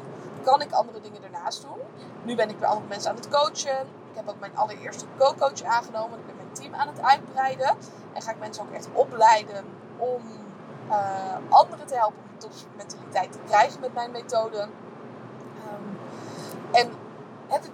kan 0.43 0.61
ik 0.61 0.71
andere 0.71 1.01
dingen 1.01 1.23
ernaast 1.23 1.61
doen. 1.61 1.77
Nu 2.23 2.35
ben 2.35 2.49
ik 2.49 2.57
weer 2.59 2.67
andere 2.67 2.87
mensen 2.87 3.09
aan 3.09 3.15
het 3.15 3.29
coachen. 3.29 3.79
Ik 4.11 4.15
heb 4.15 4.29
ook 4.29 4.39
mijn 4.39 4.57
allereerste 4.57 5.05
co-coach 5.17 5.63
aangenomen. 5.63 6.19
Ik 6.19 6.25
ben 6.25 6.35
mijn 6.35 6.51
team 6.51 6.75
aan 6.75 6.87
het 6.87 7.01
uitbreiden. 7.01 7.77
En 8.13 8.21
ga 8.21 8.31
ik 8.31 8.39
mensen 8.39 8.63
ook 8.63 8.71
echt 8.71 8.87
opleiden 8.93 9.65
om 9.97 10.21
uh, 10.89 10.95
anderen 11.49 11.85
te 11.85 11.95
helpen 11.95 12.17
om 12.17 12.29
die 12.29 12.49
topmentaliteit 12.49 13.31
te 13.31 13.39
krijgen 13.47 13.79
met 13.79 13.93
mijn 13.93 14.11
methode. 14.11 14.67
Um, 15.71 15.99
en 16.71 16.91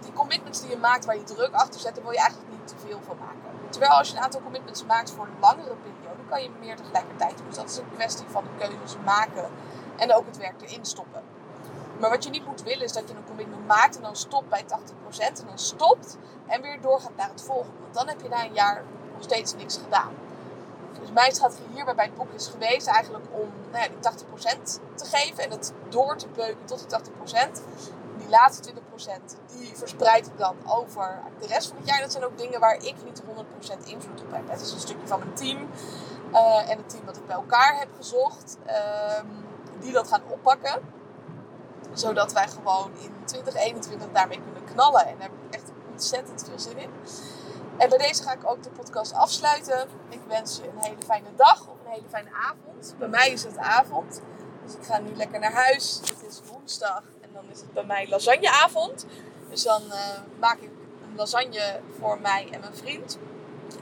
die 0.01 0.13
commitments 0.13 0.61
die 0.61 0.69
je 0.69 0.77
maakt 0.77 1.05
waar 1.05 1.17
je 1.17 1.23
druk 1.23 1.53
achter 1.53 1.79
zet, 1.79 1.95
daar 1.95 2.03
wil 2.03 2.13
je 2.13 2.19
eigenlijk 2.19 2.51
niet 2.51 2.67
te 2.67 2.75
veel 2.77 2.99
van 3.05 3.17
maken. 3.17 3.54
Terwijl 3.69 3.91
als 3.91 4.09
je 4.09 4.15
een 4.15 4.23
aantal 4.23 4.41
commitments 4.41 4.85
maakt 4.85 5.11
voor 5.11 5.25
een 5.25 5.39
langere 5.39 5.75
periode, 5.75 6.21
kan 6.29 6.43
je 6.43 6.49
meer 6.59 6.75
tegelijkertijd 6.75 7.37
doen. 7.37 7.47
Dus 7.47 7.55
dat 7.55 7.69
is 7.69 7.77
een 7.77 7.93
kwestie 7.93 8.25
van 8.27 8.43
de 8.43 8.49
keuzes 8.57 8.95
maken 9.05 9.49
en 9.97 10.13
ook 10.13 10.25
het 10.25 10.37
werk 10.37 10.61
erin 10.61 10.85
stoppen. 10.85 11.23
Maar 11.99 12.09
wat 12.09 12.23
je 12.23 12.29
niet 12.29 12.45
moet 12.45 12.63
willen 12.63 12.83
is 12.83 12.93
dat 12.93 13.09
je 13.09 13.15
een 13.15 13.25
commitment 13.25 13.67
maakt 13.67 13.95
en 13.95 14.01
dan 14.01 14.15
stopt 14.15 14.49
bij 14.49 14.63
80% 14.63 14.67
en 15.17 15.45
dan 15.47 15.59
stopt 15.59 16.17
en 16.47 16.61
weer 16.61 16.81
doorgaat 16.81 17.15
naar 17.15 17.29
het 17.29 17.41
volgende. 17.41 17.77
Want 17.81 17.93
dan 17.93 18.07
heb 18.07 18.21
je 18.21 18.29
na 18.29 18.45
een 18.45 18.53
jaar 18.53 18.83
nog 19.13 19.23
steeds 19.23 19.55
niks 19.55 19.77
gedaan. 19.83 20.13
Dus 20.99 21.11
mijn 21.11 21.31
strategie 21.31 21.67
hierbij 21.73 21.95
bij 21.95 22.05
het 22.05 22.15
boek 22.15 22.31
is 22.33 22.47
geweest 22.47 22.87
eigenlijk 22.87 23.25
om 23.31 23.49
nou 23.71 23.83
ja, 23.83 24.11
die 24.11 24.57
80% 24.59 24.61
te 24.95 25.05
geven 25.05 25.43
en 25.43 25.51
het 25.51 25.73
door 25.89 26.17
te 26.17 26.27
beuken 26.27 26.65
tot 26.65 26.79
die 26.89 26.99
80%. 27.49 27.61
Die 28.17 28.29
laatste 28.29 28.73
20% 28.73 28.75
die 29.47 29.71
verspreid 29.75 30.27
ik 30.27 30.37
dan 30.37 30.55
over 30.65 31.21
de 31.39 31.47
rest 31.47 31.67
van 31.67 31.77
het 31.77 31.87
jaar. 31.87 31.99
Dat 31.99 32.11
zijn 32.11 32.23
ook 32.23 32.37
dingen 32.37 32.59
waar 32.59 32.75
ik 32.75 32.95
niet 33.03 33.21
100% 33.21 33.87
invloed 33.87 34.21
op 34.21 34.31
heb. 34.31 34.49
Het 34.49 34.61
is 34.61 34.71
een 34.71 34.79
stukje 34.79 35.07
van 35.07 35.19
mijn 35.19 35.33
team 35.33 35.69
uh, 36.31 36.69
en 36.69 36.77
het 36.77 36.89
team 36.89 37.05
dat 37.05 37.17
ik 37.17 37.25
bij 37.25 37.35
elkaar 37.35 37.79
heb 37.79 37.89
gezocht, 37.97 38.57
uh, 38.67 38.73
die 39.79 39.91
dat 39.91 40.07
gaan 40.07 40.21
oppakken. 40.27 40.81
Zodat 41.93 42.33
wij 42.33 42.47
gewoon 42.47 42.91
in 42.99 43.11
2021 43.25 44.11
daarmee 44.11 44.41
kunnen 44.41 44.63
knallen. 44.73 45.05
En 45.05 45.17
daar 45.17 45.29
heb 45.29 45.37
ik 45.47 45.55
echt 45.55 45.71
ontzettend 45.91 46.43
veel 46.45 46.59
zin 46.59 46.77
in. 46.77 46.89
En 47.77 47.89
bij 47.89 47.97
deze 47.97 48.23
ga 48.23 48.33
ik 48.33 48.49
ook 48.49 48.63
de 48.63 48.69
podcast 48.69 49.13
afsluiten. 49.13 49.87
Ik 50.09 50.21
wens 50.27 50.57
je 50.57 50.63
een 50.63 50.77
hele 50.77 51.01
fijne 51.05 51.29
dag 51.35 51.61
of 51.61 51.75
een 51.85 51.91
hele 51.91 52.09
fijne 52.09 52.29
avond. 52.33 52.95
Bij 52.97 53.07
mij 53.07 53.29
is 53.31 53.43
het 53.43 53.57
avond. 53.57 54.21
Dus 54.65 54.75
ik 54.75 54.83
ga 54.83 54.97
nu 54.97 55.15
lekker 55.15 55.39
naar 55.39 55.53
huis. 55.53 55.99
Het 55.99 56.23
is 56.27 56.41
woensdag 56.51 57.01
en 57.01 57.14
dan 57.35 57.43
is 57.51 57.59
het 57.59 57.73
bij 57.73 57.83
mij 57.83 58.07
lasagneavond. 58.09 59.05
Dus 59.49 59.63
dan 59.63 59.81
uh, 59.81 59.97
maak 60.39 60.57
ik 60.59 60.69
een 61.03 61.15
lasagne 61.15 61.79
voor 61.99 62.19
mij 62.21 62.47
en 62.51 62.59
mijn 62.59 62.75
vriend. 62.75 63.17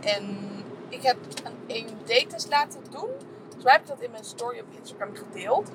En 0.02 0.38
ik 0.90 1.02
heb 1.02 1.18
een 1.44 1.58
EMD-test 1.68 2.50
laten 2.50 2.80
doen. 2.90 3.10
Dus 3.56 3.64
mij 3.64 3.74
heb 3.74 3.82
ik 3.82 3.88
dat 3.88 4.02
in 4.02 4.12
mijn 4.12 4.24
story 4.24 4.60
op 4.60 4.66
Instagram 4.80 5.16
gedeeld. 5.16 5.70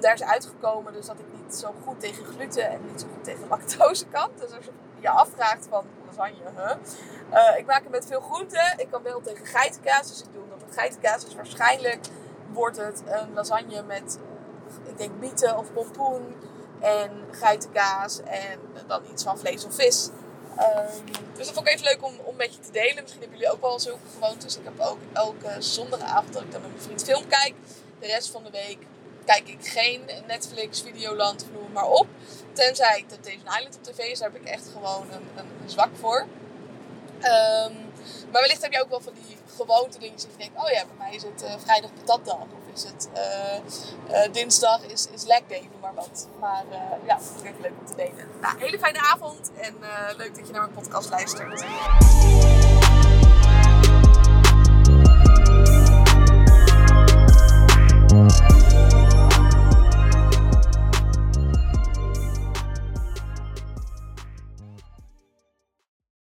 Daar 0.00 0.14
is 0.14 0.22
uitgekomen 0.22 0.92
dus 0.92 1.06
dat 1.06 1.18
ik 1.18 1.42
niet 1.42 1.54
zo 1.54 1.74
goed 1.84 2.00
tegen 2.00 2.24
gluten 2.24 2.70
en 2.70 2.80
niet 2.86 3.00
zo 3.00 3.06
goed 3.14 3.24
tegen 3.24 3.48
lactose 3.48 4.06
kan. 4.06 4.30
Dus 4.36 4.52
als 4.56 4.64
je 4.64 4.70
je 5.00 5.10
afvraagt 5.10 5.66
van 5.70 5.84
lasagne, 6.06 6.50
huh? 6.56 6.76
Uh, 7.32 7.58
ik 7.58 7.66
maak 7.66 7.82
het 7.82 7.90
met 7.90 8.06
veel 8.06 8.20
groenten. 8.20 8.74
Ik 8.76 8.90
kan 8.90 9.02
wel 9.02 9.20
tegen 9.20 9.46
geitenkaas, 9.46 10.08
dus 10.08 10.20
ik 10.20 10.32
doe 10.32 10.42
dat 10.48 10.66
met 10.66 10.76
geitenkaas. 10.76 11.24
Dus 11.24 11.34
waarschijnlijk 11.34 12.06
wordt 12.52 12.76
het 12.76 13.02
een 13.06 13.32
lasagne 13.34 13.82
met, 13.82 14.18
ik 14.84 14.98
denk 14.98 15.20
bieten 15.20 15.58
of 15.58 15.72
pompoen 15.72 16.34
en 16.80 17.10
geitenkaas 17.30 18.20
en 18.20 18.58
dan 18.86 19.02
iets 19.12 19.22
van 19.22 19.38
vlees 19.38 19.64
of 19.64 19.74
vis. 19.74 20.08
Um, 20.58 21.04
dus 21.36 21.46
dat 21.46 21.54
vond 21.54 21.66
ik 21.66 21.72
even 21.72 21.84
leuk 21.84 22.04
om, 22.04 22.14
om 22.24 22.36
met 22.36 22.62
te 22.62 22.72
delen. 22.72 23.02
Misschien 23.02 23.20
hebben 23.20 23.38
jullie 23.38 23.54
ook 23.54 23.60
wel 23.60 23.80
zulke 23.80 24.08
gewoontes. 24.14 24.58
Ik 24.58 24.64
heb 24.64 24.80
ook 24.80 24.98
elke 25.12 25.56
zondagavond 25.58 26.32
dat 26.32 26.42
ik 26.42 26.52
dan 26.52 26.60
met 26.60 26.70
mijn 26.70 26.82
vriend 26.82 27.04
film 27.04 27.28
kijk. 27.28 27.54
De 27.98 28.06
rest 28.06 28.30
van 28.30 28.44
de 28.44 28.50
week 28.50 28.78
kijk 29.24 29.48
ik 29.48 29.66
geen 29.66 30.10
Netflix, 30.26 30.82
Videoland, 30.82 31.46
noem 31.52 31.72
maar 31.72 31.88
op. 31.88 32.06
Tenzij 32.52 33.04
Temptation 33.08 33.46
Island 33.46 33.76
op 33.76 33.82
tv 33.82 33.98
is, 33.98 34.18
daar 34.18 34.32
heb 34.32 34.40
ik 34.40 34.48
echt 34.48 34.68
gewoon 34.72 35.06
een, 35.10 35.28
een 35.36 35.70
zwak 35.70 35.90
voor. 36.00 36.20
Um, 36.20 37.88
maar 38.30 38.40
wellicht 38.40 38.62
heb 38.62 38.72
je 38.72 38.82
ook 38.82 38.90
wel 38.90 39.00
van 39.00 39.12
die 39.14 39.36
gewoonte 39.56 39.98
dingen 39.98 40.16
dat 40.16 40.26
je 40.30 40.36
denkt, 40.38 40.62
oh 40.62 40.70
ja, 40.70 40.84
bij 40.86 40.96
mij 40.98 41.14
is 41.14 41.22
het 41.22 41.42
uh, 41.42 41.54
vrijdag 41.58 41.90
patatdag. 41.94 42.36
Het 42.82 43.08
uh, 43.14 44.24
uh, 44.26 44.32
dinsdag 44.32 44.82
is, 44.82 45.08
is 45.14 45.24
leg 45.24 45.40
day, 45.48 45.68
noem 45.72 45.80
maar 45.80 45.94
wat. 45.94 46.28
Maar 46.40 46.64
ja, 47.06 47.14
dat 47.14 47.32
vind 47.42 47.56
ik 47.56 47.62
leuk 47.62 47.72
om 47.80 47.86
te 47.86 47.94
delen. 47.94 48.28
Nou, 48.40 48.58
hele 48.58 48.78
fijne 48.78 48.98
avond 48.98 49.50
en 49.60 49.74
leuk 50.16 50.36
dat 50.36 50.46
je 50.46 50.52
naar 50.52 50.62
mijn 50.62 50.74
podcast 50.74 51.10
luistert. 51.10 51.64